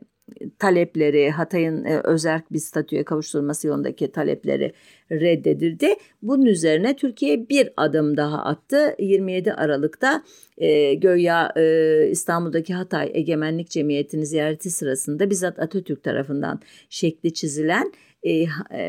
[0.60, 4.74] talepleri, Hatay'ın e, özerk bir statüye kavuşturulması yolundaki talepleri
[5.12, 5.96] reddedildi.
[6.22, 8.96] Bunun üzerine Türkiye bir adım daha attı.
[9.00, 10.24] 27 Aralık'ta
[10.58, 16.60] e, Göya e, İstanbul'daki Hatay Egemenlik Cemiyeti'ni ziyareti sırasında bizzat Atatürk tarafından
[16.90, 17.92] şekli çizilen
[18.24, 18.48] e, e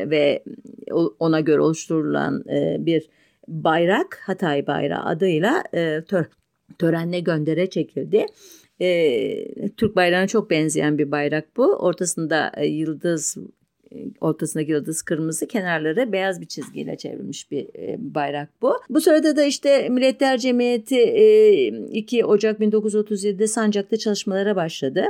[0.09, 0.43] ve
[1.19, 3.09] ona göre oluşturulan e, bir
[3.47, 6.25] bayrak Hatay bayrağı adıyla e, tör,
[6.79, 8.25] törenle göndere çekildi.
[8.81, 11.75] E, Türk bayrağına çok benzeyen bir bayrak bu.
[11.75, 13.37] Ortasında e, yıldız
[14.21, 18.73] ortasındaki yıldız kırmızı kenarları beyaz bir çizgiyle çevrilmiş bir e, bayrak bu.
[18.89, 25.05] Bu sırada da işte Milletler Cemiyeti e, 2 Ocak 1937'de Sancak'ta çalışmalara başladı.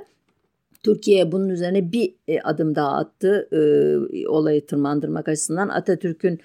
[0.83, 5.69] Türkiye bunun üzerine bir e, adım daha attı e, olayı tırmandırmak açısından.
[5.69, 6.39] Atatürk'ün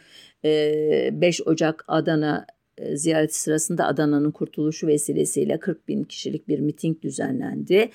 [0.44, 2.61] e, 5 Ocak Adana e,
[2.94, 7.90] ziyareti sırasında Adana'nın kurtuluşu vesilesiyle 40 bin kişilik bir miting düzenlendi.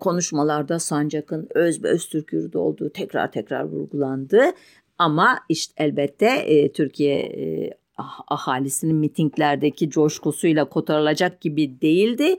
[0.00, 4.42] Konuşmalarda Sancak'ın öz ve öz Türk yurdu olduğu tekrar tekrar vurgulandı.
[4.98, 12.36] Ama işte elbette e, Türkiye e, ah, ahalisinin mitinglerdeki coşkusuyla kotarılacak gibi değildi.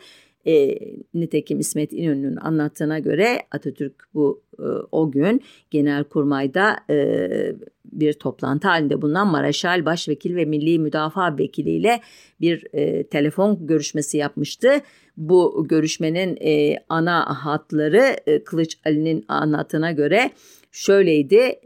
[0.50, 0.80] E,
[1.14, 7.30] nitekim İsmet İnönü'nün anlattığına göre Atatürk bu e, o gün Genelkurmay'da e,
[7.86, 12.02] bir toplantı halinde bulunan Maraşal Başvekil ve Milli Müdafaa Vekili ile
[12.42, 14.70] bir e, telefon görüşmesi yapmıştı.
[15.18, 20.32] Bu görüşmenin e, ana hatları e, Kılıç Ali'nin anlattığına göre
[20.72, 21.60] şöyleydi.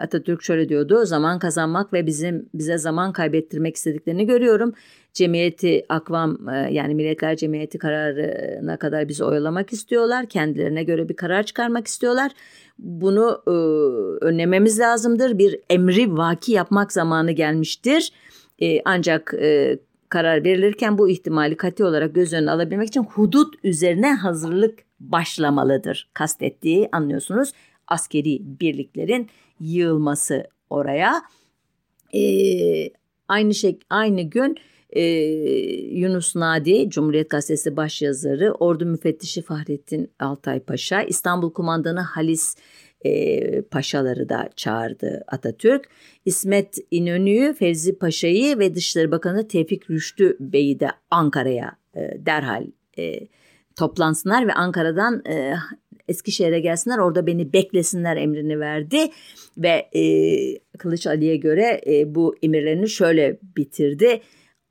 [0.00, 1.04] Atatürk şöyle diyordu.
[1.04, 4.74] Zaman kazanmak ve bizim bize zaman kaybettirmek istediklerini görüyorum.
[5.12, 10.26] Cemiyeti akvam yani Milletler Cemiyeti kararına kadar bizi oyalamak istiyorlar.
[10.26, 12.32] Kendilerine göre bir karar çıkarmak istiyorlar.
[12.78, 13.42] Bunu
[14.20, 15.38] önlememiz lazımdır.
[15.38, 18.12] Bir emri vaki yapmak zamanı gelmiştir.
[18.84, 19.34] Ancak
[20.08, 26.10] karar verilirken bu ihtimali kati olarak göz önüne alabilmek için hudut üzerine hazırlık başlamalıdır.
[26.14, 27.52] Kastettiği anlıyorsunuz
[27.88, 29.28] askeri birliklerin
[29.60, 31.22] yığılması oraya.
[32.14, 32.90] Ee,
[33.28, 34.56] aynı şey aynı gün
[34.90, 35.02] e,
[35.90, 42.56] Yunus Nadi, Cumhuriyet Gazetesi başyazarı, Ordu Müfettişi Fahrettin Altay Paşa, İstanbul Kumandanı Halis
[43.04, 45.88] e, Paşaları da çağırdı Atatürk.
[46.24, 52.66] İsmet İnönü'yü, Fevzi Paşa'yı ve Dışişleri Bakanı Tevfik Rüştü Bey'i de Ankara'ya e, derhal
[52.98, 53.28] e,
[53.76, 55.54] toplansınlar ve Ankara'dan e,
[56.08, 58.98] Eskişehir'e gelsinler orada beni beklesinler emrini verdi
[59.58, 60.04] ve e,
[60.78, 64.20] Kılıç Ali'ye göre e, bu emirlerini şöyle bitirdi.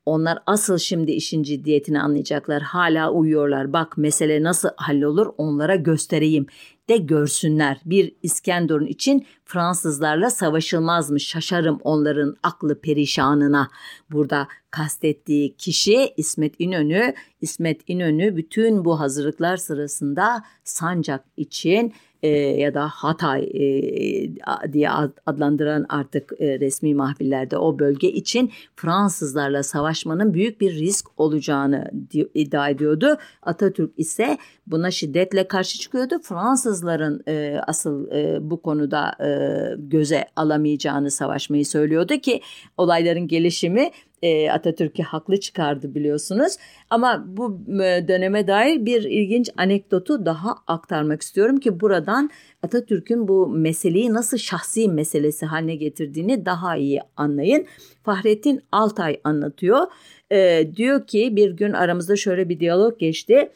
[0.05, 2.61] Onlar asıl şimdi işin ciddiyetini anlayacaklar.
[2.61, 3.73] Hala uyuyorlar.
[3.73, 6.45] Bak mesele nasıl hallolur onlara göstereyim
[6.89, 7.81] de görsünler.
[7.85, 11.27] Bir İskenderun için Fransızlarla savaşılmazmış.
[11.27, 13.69] Şaşarım onların aklı perişanına.
[14.11, 17.13] Burada kastettiği kişi İsmet İnönü.
[17.41, 24.89] İsmet İnönü bütün bu hazırlıklar sırasında Sancak için e, ya da Hatay e, diye
[25.25, 31.91] adlandıran artık e, resmi mahfillerde o bölge için Fransızlarla savaşmanın büyük bir risk olacağını
[32.33, 33.17] iddia ediyordu.
[33.41, 36.19] Atatürk ise buna şiddetle karşı çıkıyordu.
[36.23, 39.29] Fransızların e, asıl e, bu konuda e,
[39.77, 42.41] göze alamayacağını savaşmayı söylüyordu ki
[42.77, 43.91] olayların gelişimi
[44.23, 46.55] e, Atatürk'ü haklı çıkardı biliyorsunuz.
[46.89, 52.29] Ama bu e, döneme dair bir ilginç anekdotu daha aktarmak istiyorum ki buradan
[52.63, 57.65] Atatürk'ün bu meseleyi nasıl şahsi meselesi haline getirdiğini daha iyi anlayın.
[58.03, 59.88] Fahrettin Altay anlatıyor.
[60.31, 63.49] E, diyor ki bir gün aramızda şöyle bir diyalog geçti.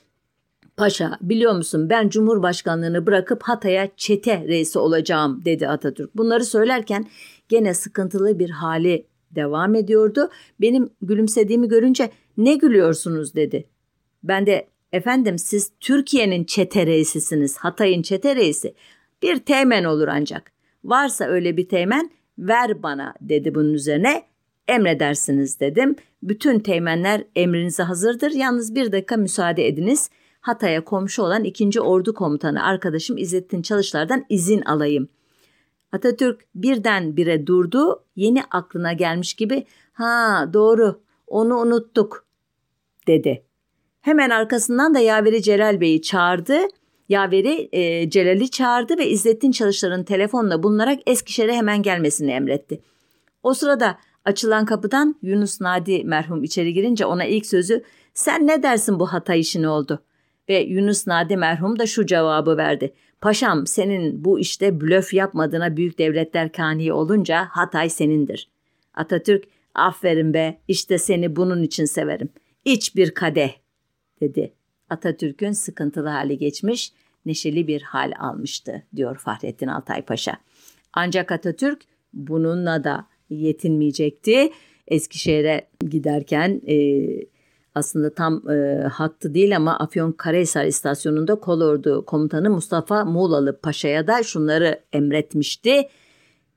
[0.78, 6.18] Paşa biliyor musun ben Cumhurbaşkanlığını bırakıp Hatay'a çete reisi olacağım dedi Atatürk.
[6.18, 7.06] Bunları söylerken
[7.50, 10.30] gene sıkıntılı bir hali devam ediyordu.
[10.62, 13.66] Benim gülümsediğimi görünce ne gülüyorsunuz dedi.
[14.24, 18.74] Ben de efendim siz Türkiye'nin çete reisisiniz, Hatay'ın çete reisi.
[19.24, 20.52] Bir teğmen olur ancak.
[20.84, 22.10] Varsa öyle bir teğmen
[22.40, 24.24] ver bana dedi bunun üzerine.
[24.68, 25.96] Emredersiniz dedim.
[26.24, 28.32] Bütün teğmenler emrinize hazırdır.
[28.32, 30.10] Yalnız bir dakika müsaade ediniz.
[30.42, 31.82] Hatay'a komşu olan 2.
[31.82, 35.10] Ordu Komutanı arkadaşım İzzettin Çalışlar'dan izin alayım.
[35.92, 42.26] Atatürk birden bire durdu, yeni aklına gelmiş gibi ha doğru onu unuttuk
[43.08, 43.44] dedi.
[44.02, 46.58] Hemen arkasından da Yaveri Celal Bey'i çağırdı.
[47.10, 52.82] Yaveri e, Celal'i çağırdı ve İzzettin Çalışlar'ın telefonla bulunarak Eskişehir'e hemen gelmesini emretti.
[53.44, 59.00] O sırada açılan kapıdan Yunus Nadi merhum içeri girince ona ilk sözü sen ne dersin
[59.00, 60.04] bu hata işini oldu?
[60.50, 62.94] Ve Yunus Nadi merhum da şu cevabı verdi.
[63.22, 68.50] Paşam senin bu işte blöf yapmadığına büyük devletler kani olunca Hatay senindir.
[68.94, 69.44] Atatürk
[69.76, 72.30] aferin be işte seni bunun için severim.
[72.66, 73.54] İç bir kadeh
[74.22, 74.54] dedi.
[74.90, 76.92] Atatürk'ün sıkıntılı hali geçmiş,
[77.26, 80.38] neşeli bir hal almıştı diyor Fahrettin Altay Paşa.
[80.94, 81.82] Ancak Atatürk
[82.14, 84.52] bununla da yetinmeyecekti.
[84.88, 86.76] Eskişehir'e giderken e,
[87.78, 94.24] aslında tam e, hattı değil ama Afyon Karahisar istasyonunda kolordu komutanı Mustafa Muğlalı Paşa'ya da
[94.24, 95.88] şunları emretmişti.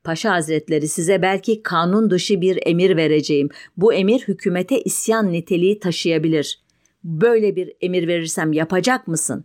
[0.04, 3.48] Paşa Hazretleri size belki kanun dışı bir emir vereceğim.
[3.76, 6.60] Bu emir hükümete isyan niteliği taşıyabilir.
[7.04, 9.44] Böyle bir emir verirsem yapacak mısın?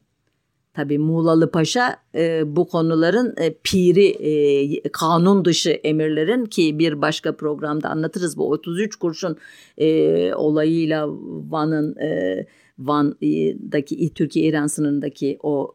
[0.76, 7.36] Tabii Muğlalı Paşa e, bu konuların e, piri e, kanun dışı emirlerin ki bir başka
[7.36, 9.38] programda anlatırız bu 33 kurşun
[9.78, 11.07] e, olayıyla
[11.51, 12.45] Van'ın e,
[12.80, 15.73] Van'daki Türkiye-İran sınırındaki o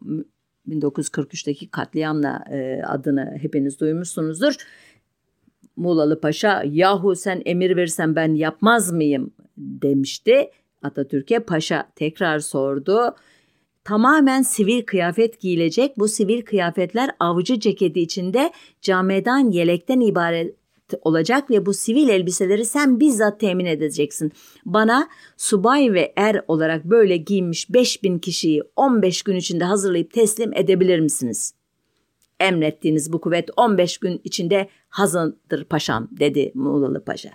[0.69, 4.55] 1943'teki katliamla e, adını hepiniz duymuşsunuzdur.
[5.77, 10.51] Muğlalı Paşa yahu sen emir verirsen ben yapmaz mıyım demişti.
[10.83, 13.15] Atatürk'e paşa tekrar sordu
[13.85, 15.99] tamamen sivil kıyafet giyilecek.
[15.99, 18.53] Bu sivil kıyafetler avcı ceketi içinde
[18.83, 20.55] camiden yelekten ibaret
[21.03, 24.33] olacak ve bu sivil elbiseleri sen bizzat temin edeceksin.
[24.65, 31.01] Bana subay ve er olarak böyle giyinmiş 5000 kişiyi 15 gün içinde hazırlayıp teslim edebilir
[31.01, 31.55] misiniz?
[32.41, 37.31] Emrettiğiniz bu kuvvet 15 gün içinde hazırdır paşam dedi Muğlalı Paşa.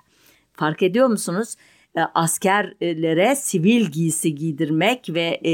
[0.53, 1.55] Fark ediyor musunuz?
[1.97, 5.53] E, askerlere sivil giysi giydirmek ve e,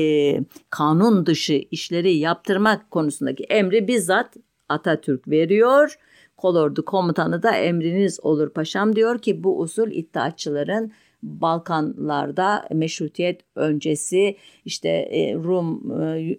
[0.69, 4.37] kanun dışı işleri yaptırmak konusundaki emri bizzat
[4.69, 5.95] Atatürk veriyor.
[6.37, 10.91] Kolordu komutanı da emriniz olur paşam diyor ki bu usul iddiaçıların
[11.23, 16.37] Balkanlarda meşrutiyet öncesi işte e, Rum e,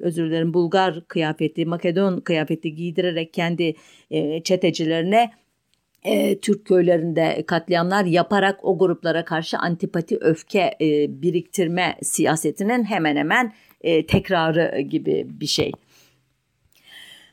[0.00, 3.74] özür dilerim Bulgar kıyafeti Makedon kıyafeti giydirerek kendi
[4.44, 5.30] çetecilerine
[6.04, 13.52] e, Türk köylerinde katliamlar yaparak o gruplara karşı antipati, öfke e, biriktirme siyasetinin hemen hemen
[13.80, 15.72] e, tekrarı gibi bir şey.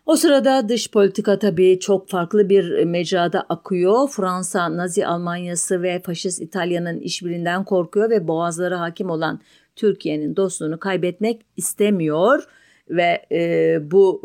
[0.06, 4.10] O sırada dış politika tabii çok farklı bir mecrada akıyor.
[4.10, 9.42] Fransa, Nazi Almanyası ve faşist İtalya'nın işbirinden korkuyor ve boğazlara hakim olan
[9.76, 12.44] Türkiye'nin dostluğunu kaybetmek istemiyor
[12.90, 14.22] ve e, bu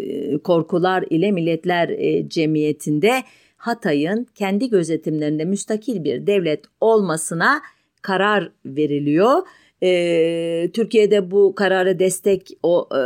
[0.00, 3.22] e, korkular ile Milletler e, Cemiyeti'nde
[3.62, 7.62] Hatay'ın kendi gözetimlerinde müstakil bir devlet olmasına
[8.02, 9.42] karar veriliyor.
[9.82, 12.98] Ee, Türkiye'de bu karara destek o e,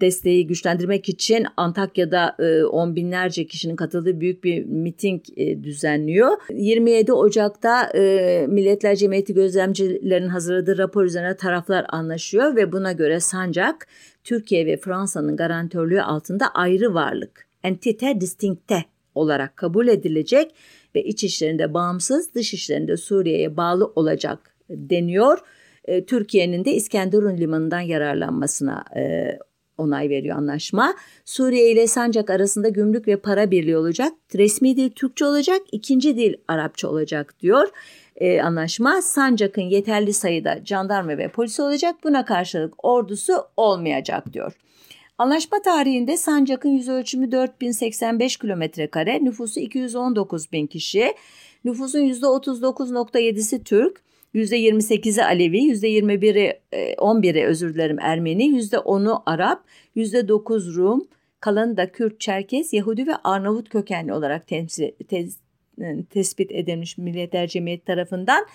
[0.00, 6.30] desteği güçlendirmek için Antakya'da e, on binlerce kişinin katıldığı büyük bir miting e, düzenliyor.
[6.50, 13.86] 27 Ocak'ta e, Milletler Cemiyeti gözlemcilerin hazırladığı rapor üzerine taraflar anlaşıyor ve buna göre Sancak
[14.24, 20.54] Türkiye ve Fransa'nın garantörlüğü altında ayrı varlık, entite distincte olarak kabul edilecek
[20.94, 24.38] ve iç işlerinde bağımsız, dış işlerinde Suriye'ye bağlı olacak
[24.70, 25.38] deniyor.
[25.84, 29.38] E, Türkiye'nin de İskenderun limanından yararlanmasına e,
[29.78, 30.94] onay veriyor anlaşma.
[31.24, 34.12] Suriye ile Sancak arasında gümrük ve para birliği olacak.
[34.34, 37.68] Resmi dil Türkçe olacak, ikinci dil Arapça olacak diyor.
[38.16, 41.96] Ee, anlaşma Sancak'ın yeterli sayıda jandarma ve polis olacak.
[42.04, 44.52] Buna karşılık ordusu olmayacak diyor.
[45.22, 51.14] Anlaşma tarihinde Sancak'ın yüz ölçümü 4085 kilometre kare, nüfusu 219 bin kişi,
[51.64, 54.00] nüfusun %39.7'si Türk,
[54.34, 56.60] %28'i Alevi, %21'i
[56.94, 59.64] 11'i e, özür dilerim Ermeni, %10'u Arap,
[59.96, 61.08] %9 Rum,
[61.40, 64.90] kalanı da Kürt, Çerkez, Yahudi ve Arnavut kökenli olarak temsil,
[66.10, 68.46] tespit edilmiş Milletler Cemiyeti tarafından.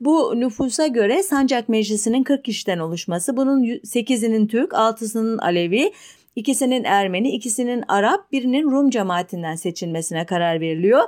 [0.00, 5.92] Bu nüfusa göre Sancak Meclisi'nin 40 kişiden oluşması, bunun 8'inin Türk, 6'sının Alevi,
[6.36, 11.02] ikisinin Ermeni, ikisinin Arap, birinin Rum cemaatinden seçilmesine karar veriliyor.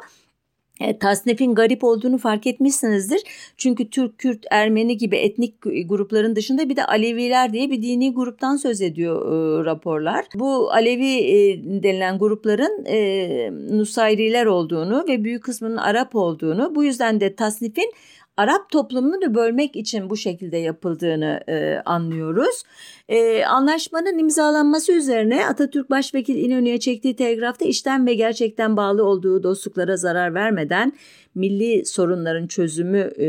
[0.81, 3.23] E, tasnifin garip olduğunu fark etmişsinizdir.
[3.57, 5.55] Çünkü Türk, Kürt, Ermeni gibi etnik
[5.89, 10.25] grupların dışında bir de Aleviler diye bir dini gruptan söz ediyor e, raporlar.
[10.35, 17.21] Bu Alevi e, denilen grupların e, Nusayriler olduğunu ve büyük kısmının Arap olduğunu bu yüzden
[17.21, 17.93] de tasnifin
[18.37, 22.63] Arap toplumunu bölmek için bu şekilde yapıldığını e, anlıyoruz.
[23.09, 29.97] E, anlaşmanın imzalanması üzerine Atatürk Başvekil İnönü'ye çektiği telgrafta işten ve gerçekten bağlı olduğu dostluklara
[29.97, 30.93] zarar vermeden
[31.35, 33.27] milli sorunların çözümü e,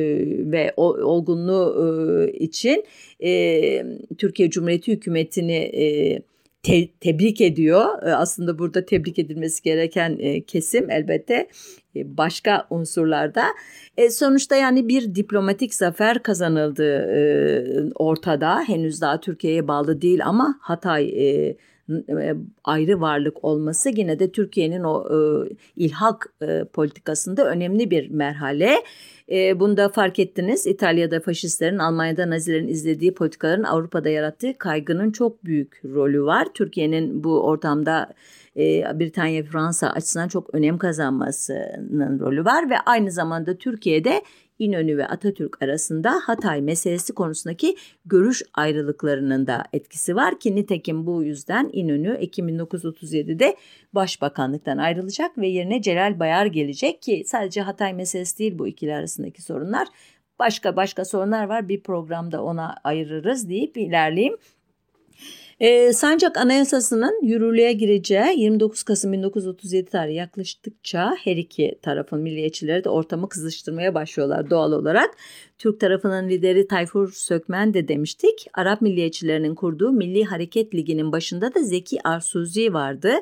[0.51, 2.83] ve olgunluğu e, için
[3.23, 3.83] e,
[4.17, 6.19] Türkiye Cumhuriyeti hükümetini e,
[6.63, 8.03] te- tebrik ediyor.
[8.03, 11.47] E, aslında burada tebrik edilmesi gereken e, kesim elbette
[11.95, 13.43] e, başka unsurlarda.
[13.97, 17.19] E, sonuçta yani bir diplomatik zafer kazanıldı e,
[17.95, 18.63] ortada.
[18.67, 21.13] Henüz daha Türkiye'ye bağlı değil ama Hatay
[22.63, 25.05] ayrı varlık olması yine de Türkiye'nin o
[25.75, 26.33] ilhak
[26.73, 28.75] politikasında önemli bir merhale.
[29.31, 30.67] E, bunu da fark ettiniz.
[30.67, 36.47] İtalya'da faşistlerin, Almanya'da Nazilerin izlediği politikaların Avrupa'da yarattığı kaygının çok büyük rolü var.
[36.53, 38.13] Türkiye'nin bu ortamda
[38.57, 44.21] e, Britanya Fransa açısından çok önem kazanmasının rolü var ve aynı zamanda Türkiye'de
[44.59, 51.23] İnönü ve Atatürk arasında Hatay meselesi konusundaki görüş ayrılıklarının da etkisi var ki nitekim bu
[51.23, 53.55] yüzden İnönü Ekim 1937'de
[53.93, 59.41] başbakanlıktan ayrılacak ve yerine Celal Bayar gelecek ki sadece Hatay meselesi değil bu ikili arasındaki
[59.41, 59.87] sorunlar.
[60.39, 64.37] Başka başka sorunlar var bir programda ona ayırırız deyip ilerleyeyim.
[65.59, 72.89] E, Sancak Anayasası'nın yürürlüğe gireceği 29 Kasım 1937 tarihi yaklaştıkça her iki tarafın milliyetçileri de
[72.89, 75.09] ortamı kızıştırmaya başlıyorlar doğal olarak.
[75.57, 78.47] Türk tarafının lideri Tayfur Sökmen de demiştik.
[78.53, 83.13] Arap milliyetçilerinin kurduğu Milli Hareket Ligi'nin başında da Zeki Arsuzi vardı.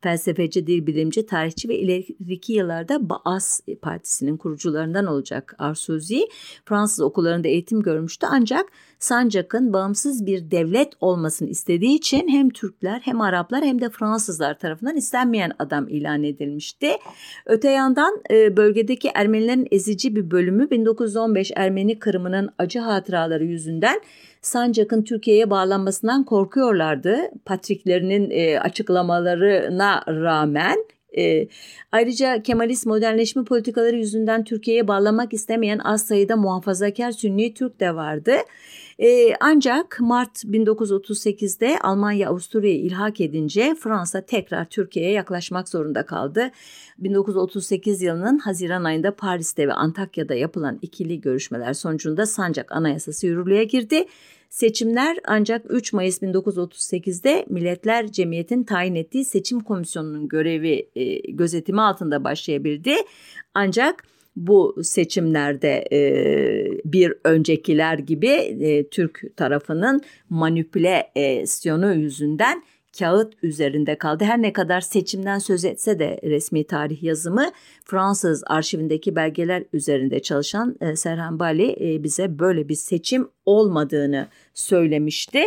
[0.00, 6.28] Felsefeci, dil bilimci, tarihçi ve ileriki yıllarda Baas Partisi'nin kurucularından olacak Arsuzi.
[6.64, 8.66] Fransız okullarında eğitim görmüştü ancak
[9.04, 14.96] Sancak'ın bağımsız bir devlet olmasını istediği için hem Türkler hem Araplar hem de Fransızlar tarafından
[14.96, 16.90] istenmeyen adam ilan edilmişti.
[17.46, 24.00] Öte yandan e, bölgedeki Ermenilerin ezici bir bölümü 1915 Ermeni kırımının acı hatıraları yüzünden
[24.42, 27.16] Sancak'ın Türkiye'ye bağlanmasından korkuyorlardı.
[27.44, 30.76] Patriklerinin e, açıklamalarına rağmen
[31.18, 31.48] e,
[31.92, 38.32] ayrıca Kemalist modernleşme politikaları yüzünden Türkiye'ye bağlamak istemeyen az sayıda muhafazakar Sünni Türk de vardı.
[38.98, 46.50] E, ancak Mart 1938'de Almanya Avusturya'yı ilhak edince Fransa tekrar Türkiye'ye yaklaşmak zorunda kaldı.
[46.98, 54.06] 1938 yılının Haziran ayında Paris'te ve Antakya'da yapılan ikili görüşmeler sonucunda Sancak Anayasası yürürlüğe girdi.
[54.48, 62.24] Seçimler ancak 3 Mayıs 1938'de Milletler Cemiyeti'nin tayin ettiği seçim komisyonunun görevi e, gözetimi altında
[62.24, 62.94] başlayabildi.
[63.54, 64.04] Ancak
[64.36, 66.00] bu seçimlerde e,
[66.84, 72.62] bir öncekiler gibi e, Türk tarafının manipülasyonu yüzünden
[72.98, 74.24] kağıt üzerinde kaldı.
[74.24, 77.50] Her ne kadar seçimden söz etse de resmi tarih yazımı
[77.84, 85.42] Fransız arşivindeki belgeler üzerinde çalışan e, Serhan Bali e, bize böyle bir seçim olmadığını söylemişti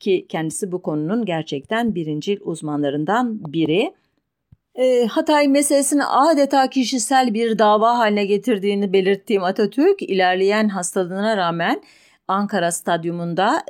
[0.00, 3.92] ki kendisi bu konunun gerçekten birincil uzmanlarından biri.
[4.74, 11.82] E, Hatay meselesini adeta kişisel bir dava haline getirdiğini belirttiğim Atatürk ilerleyen hastalığına rağmen
[12.28, 13.62] Ankara Stadyumunda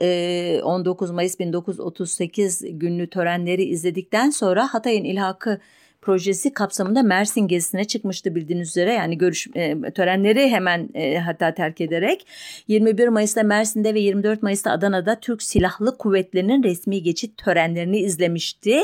[0.65, 5.61] 19 Mayıs 1938 günlü törenleri izledikten sonra Hatay'ın ilhakı
[6.03, 8.93] projesi kapsamında Mersin gezisine çıkmıştı bildiğiniz üzere.
[8.93, 12.27] Yani görüş e, törenleri hemen e, hatta terk ederek
[12.69, 18.81] 21 Mayıs'ta Mersin'de ve 24 Mayıs'ta Adana'da Türk Silahlı Kuvvetleri'nin resmi geçit törenlerini izlemişti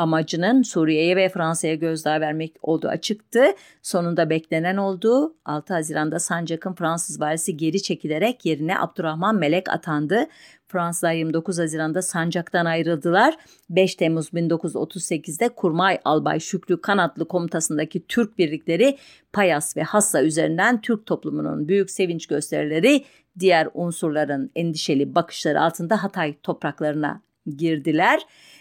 [0.00, 3.44] amacının Suriye'ye ve Fransa'ya gözdağı vermek olduğu açıktı.
[3.82, 5.34] Sonunda beklenen oldu.
[5.44, 10.26] 6 Haziran'da Sancak'ın Fransız valisi geri çekilerek yerine Abdurrahman Melek atandı.
[10.68, 13.36] Fransızlar 29 Haziran'da Sancak'tan ayrıldılar.
[13.70, 18.98] 5 Temmuz 1938'de Kurmay Albay Şükrü Kanatlı komutasındaki Türk birlikleri
[19.32, 23.04] Payas ve Hassa üzerinden Türk toplumunun büyük sevinç gösterileri
[23.38, 27.22] diğer unsurların endişeli bakışları altında Hatay topraklarına
[27.56, 28.20] girdiler.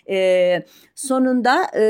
[0.09, 0.63] Ee,
[0.95, 1.83] sonunda e,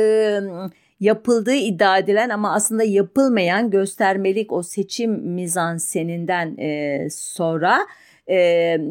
[0.99, 7.79] yapıldığı iddia edilen ama aslında yapılmayan göstermelik o seçim mizanseninden e, sonra
[8.27, 8.35] e,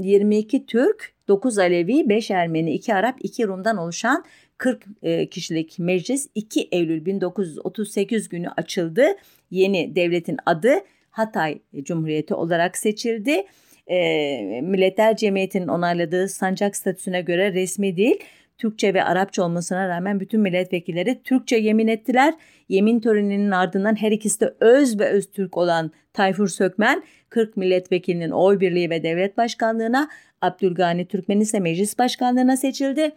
[0.03, 4.25] 22 Türk, 9 Alevi, 5 Ermeni, 2 Arap, 2 Rum'dan oluşan
[4.59, 9.07] 40 e, kişilik meclis 2 Eylül 1938 günü açıldı.
[9.51, 10.75] Yeni devletin adı
[11.11, 13.47] Hatay Cumhuriyeti olarak seçildi.
[13.89, 18.19] E, Milletler Cemiyeti'nin onayladığı sancak statüsüne göre resmi değil
[18.59, 22.35] Türkçe ve Arapça olmasına rağmen bütün milletvekilleri Türkçe yemin ettiler.
[22.69, 28.31] Yemin töreninin ardından her ikisi de öz ve öz Türk olan Tayfur Sökmen 40 milletvekilinin
[28.31, 30.09] oy birliği ve devlet başkanlığına,
[30.41, 33.11] Abdülgani Türkmen ise meclis başkanlığına seçildi.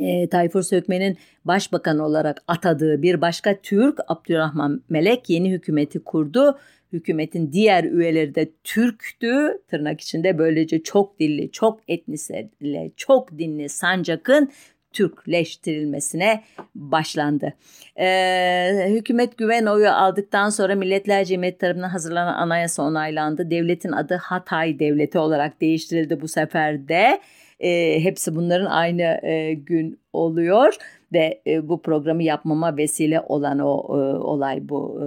[0.00, 6.58] E, Tayfur Sökmen'in başbakan olarak atadığı bir başka Türk Abdurrahman Melek yeni hükümeti kurdu
[6.92, 9.62] hükümetin diğer üyeleri de Türktü.
[9.68, 12.48] Tırnak içinde böylece çok dilli, çok etnisel,
[12.96, 14.50] çok dinli Sancak'ın
[14.92, 16.42] Türkleştirilmesine
[16.74, 17.54] başlandı.
[18.00, 23.50] Ee, hükümet güven oyu aldıktan sonra Milletler Cemiyeti tarafından hazırlanan anayasa onaylandı.
[23.50, 27.20] Devletin adı Hatay Devleti olarak değiştirildi bu sefer de.
[27.60, 30.74] E, hepsi bunların aynı e, gün oluyor
[31.12, 35.06] ve e, bu programı yapmama vesile olan o e, olay bu e,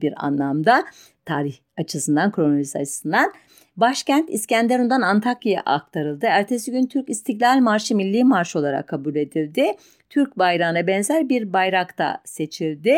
[0.00, 0.84] bir anlamda
[1.28, 3.32] tarih açısından kronoloji açısından.
[3.76, 6.26] Başkent İskenderun'dan Antakya'ya aktarıldı.
[6.26, 9.72] Ertesi gün Türk İstiklal Marşı Milli Marş olarak kabul edildi.
[10.10, 12.96] Türk bayrağına benzer bir bayrak da seçildi.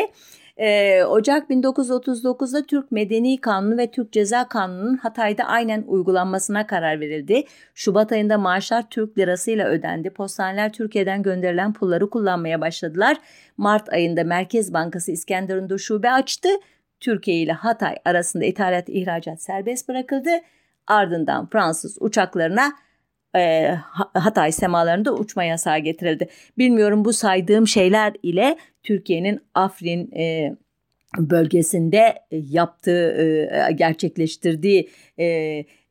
[0.57, 7.43] Ee, Ocak 1939'da Türk Medeni Kanunu ve Türk Ceza Kanunu'nun Hatay'da aynen uygulanmasına karar verildi.
[7.75, 10.09] Şubat ayında maaşlar Türk lirasıyla ödendi.
[10.09, 13.17] Postaneler Türkiye'den gönderilen pulları kullanmaya başladılar.
[13.57, 16.49] Mart ayında Merkez Bankası İskenderun'da şube açtı.
[17.01, 20.29] Türkiye ile Hatay arasında ithalat ihracat serbest bırakıldı.
[20.87, 22.73] Ardından Fransız uçaklarına
[23.35, 23.75] e,
[24.13, 26.29] Hatay semalarında uçma yasağı getirildi.
[26.57, 30.55] Bilmiyorum bu saydığım şeyler ile Türkiye'nin Afrin e,
[31.17, 35.25] bölgesinde yaptığı, e, gerçekleştirdiği e,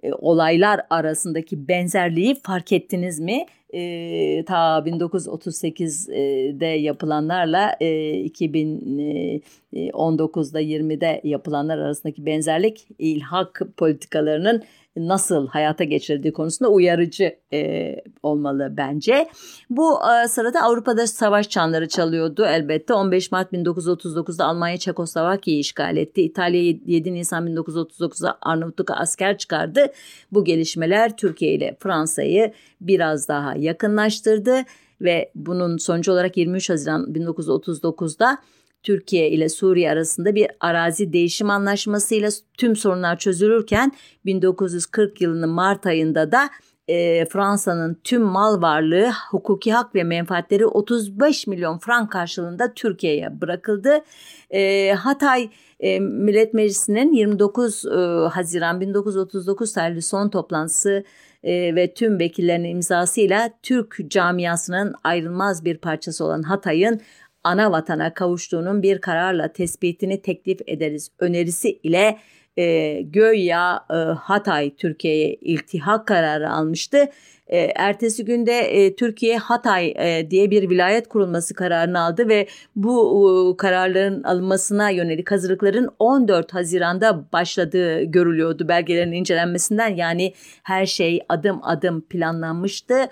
[0.02, 3.46] e, olaylar arasındaki benzerliği fark ettiniz mi?
[3.72, 7.86] E, ta 1938'de yapılanlarla e,
[8.24, 14.62] 2019'da 20'de yapılanlar arasındaki benzerlik ilhak politikalarının
[14.96, 19.28] nasıl hayata geçirildiği konusunda uyarıcı e, olmalı bence.
[19.70, 22.94] Bu e, sırada Avrupa'da savaş çanları çalıyordu elbette.
[22.94, 26.22] 15 Mart 1939'da Almanya Çekoslovakya'yı işgal etti.
[26.22, 29.86] İtalya 7 Nisan 1939'da Arnavutluk'a asker çıkardı.
[30.32, 34.62] Bu gelişmeler Türkiye ile Fransa'yı biraz daha yakınlaştırdı
[35.00, 38.38] ve bunun sonucu olarak 23 Haziran 1939'da
[38.82, 43.92] Türkiye ile Suriye arasında bir arazi değişim anlaşmasıyla tüm sorunlar çözülürken
[44.26, 46.50] 1940 yılının Mart ayında da
[46.88, 54.04] e, Fransa'nın tüm mal varlığı, hukuki hak ve menfaatleri 35 milyon frank karşılığında Türkiye'ye bırakıldı.
[54.50, 55.50] E, Hatay
[55.80, 57.88] e, Millet Meclisi'nin 29 e,
[58.28, 61.04] Haziran 1939 tarihli son toplantısı
[61.42, 67.00] e, ve tüm vekillerin imzasıyla Türk camiasının ayrılmaz bir parçası olan Hatay'ın
[67.44, 72.18] ana vatana kavuştuğunun bir kararla tespitini teklif ederiz önerisi ile
[72.56, 77.08] e, Göya e, Hatay Türkiye'ye iltihak kararı almıştı.
[77.46, 83.54] E, ertesi günde e, Türkiye Hatay e, diye bir vilayet kurulması kararını aldı ve bu
[83.54, 89.94] e, kararların alınmasına yönelik hazırlıkların 14 Haziran'da başladığı görülüyordu belgelerin incelenmesinden.
[89.94, 93.08] Yani her şey adım adım planlanmıştı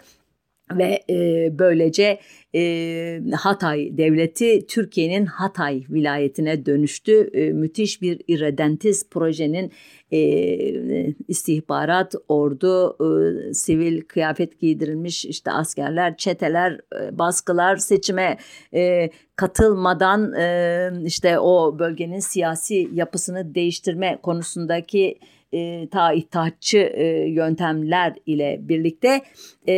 [0.72, 2.20] ve e, böylece
[2.54, 7.30] e, Hatay devleti Türkiye'nin Hatay vilayetine dönüştü.
[7.32, 9.72] E, müthiş bir irredentiz projenin
[10.12, 10.20] e,
[11.28, 18.36] istihbarat, ordu, e, sivil kıyafet giydirilmiş işte askerler, çeteler, e, baskılar seçime
[18.74, 25.18] e, katılmadan e, işte o bölgenin siyasi yapısını değiştirme konusundaki
[25.52, 29.20] e, ta itaatçı e, yöntemler ile birlikte
[29.68, 29.72] e,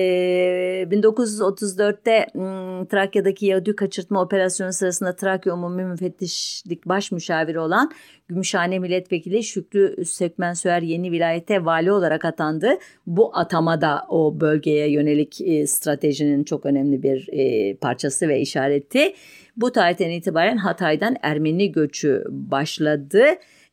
[0.91, 7.91] 1934'te m, Trakya'daki Yahudi kaçırtma operasyonu sırasında Trakya Umumi Müfettişlik Baş Müşaviri olan
[8.29, 12.79] Gümüşhane Milletvekili Şükrü Sökmensöğer yeni vilayete vali olarak atandı.
[13.07, 19.15] Bu atama da o bölgeye yönelik e, stratejinin çok önemli bir e, parçası ve işareti.
[19.57, 23.25] Bu tarihten itibaren Hatay'dan Ermeni göçü başladı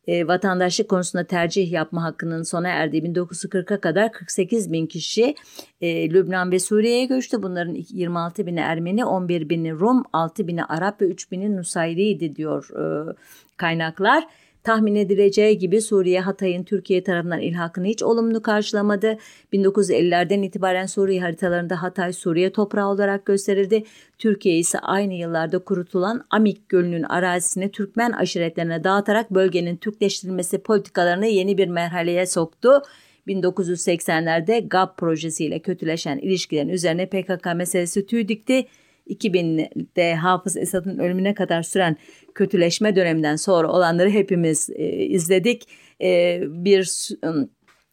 [0.07, 5.35] e, vatandaşlık konusunda tercih yapma hakkının sona erdiği 1940'a kadar 48 bin kişi
[5.81, 7.43] e, Lübnan ve Suriye'ye göçtü.
[7.43, 12.69] Bunların 26 bini Ermeni, 11 bini Rum, 6 bini Arap ve 3 bini Nusayriydi diyor
[12.79, 13.15] e,
[13.57, 14.27] kaynaklar.
[14.63, 19.17] Tahmin edileceği gibi Suriye Hatay'ın Türkiye tarafından ilhakını hiç olumlu karşılamadı.
[19.53, 23.83] 1950'lerden itibaren Suriye haritalarında Hatay Suriye toprağı olarak gösterildi.
[24.17, 31.57] Türkiye ise aynı yıllarda kurutulan Amik Gölü'nün arazisini Türkmen aşiretlerine dağıtarak bölgenin Türkleştirilmesi politikalarını yeni
[31.57, 32.81] bir merhaleye soktu.
[33.27, 38.67] 1980'lerde GAP projesiyle kötüleşen ilişkilerin üzerine PKK meselesi tüy dikti.
[39.09, 41.97] 2000'de Hafız Esad'ın ölümüne kadar süren
[42.35, 45.63] kötüleşme döneminden sonra olanları hepimiz e, izledik.
[46.01, 47.09] E, bir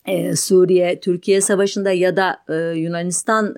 [0.07, 3.55] e, Suriye Türkiye Savaşı'nda ya da e, Yunanistan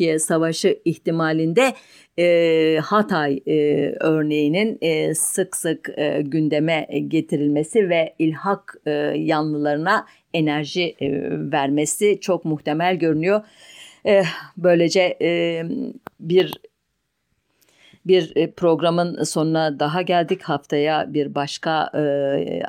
[0.00, 1.74] e, Savaşı ihtimalinde
[2.18, 3.56] e, Hatay e,
[4.00, 11.10] örneğinin e, sık sık e, gündeme getirilmesi ve ilhak e, yanlılarına enerji e,
[11.52, 13.40] vermesi çok muhtemel görünüyor.
[14.06, 14.22] E,
[14.56, 15.62] böylece e,
[16.20, 16.60] bir
[18.08, 20.42] bir e, programın sonuna daha geldik.
[20.42, 22.62] Haftaya bir başka e,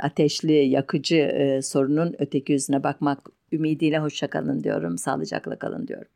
[0.00, 3.18] ateşli, yakıcı e, sorunun öteki yüzüne bakmak
[3.52, 4.98] ümidiyle hoşçakalın diyorum.
[4.98, 6.08] Sağlıcakla kalın diyorum.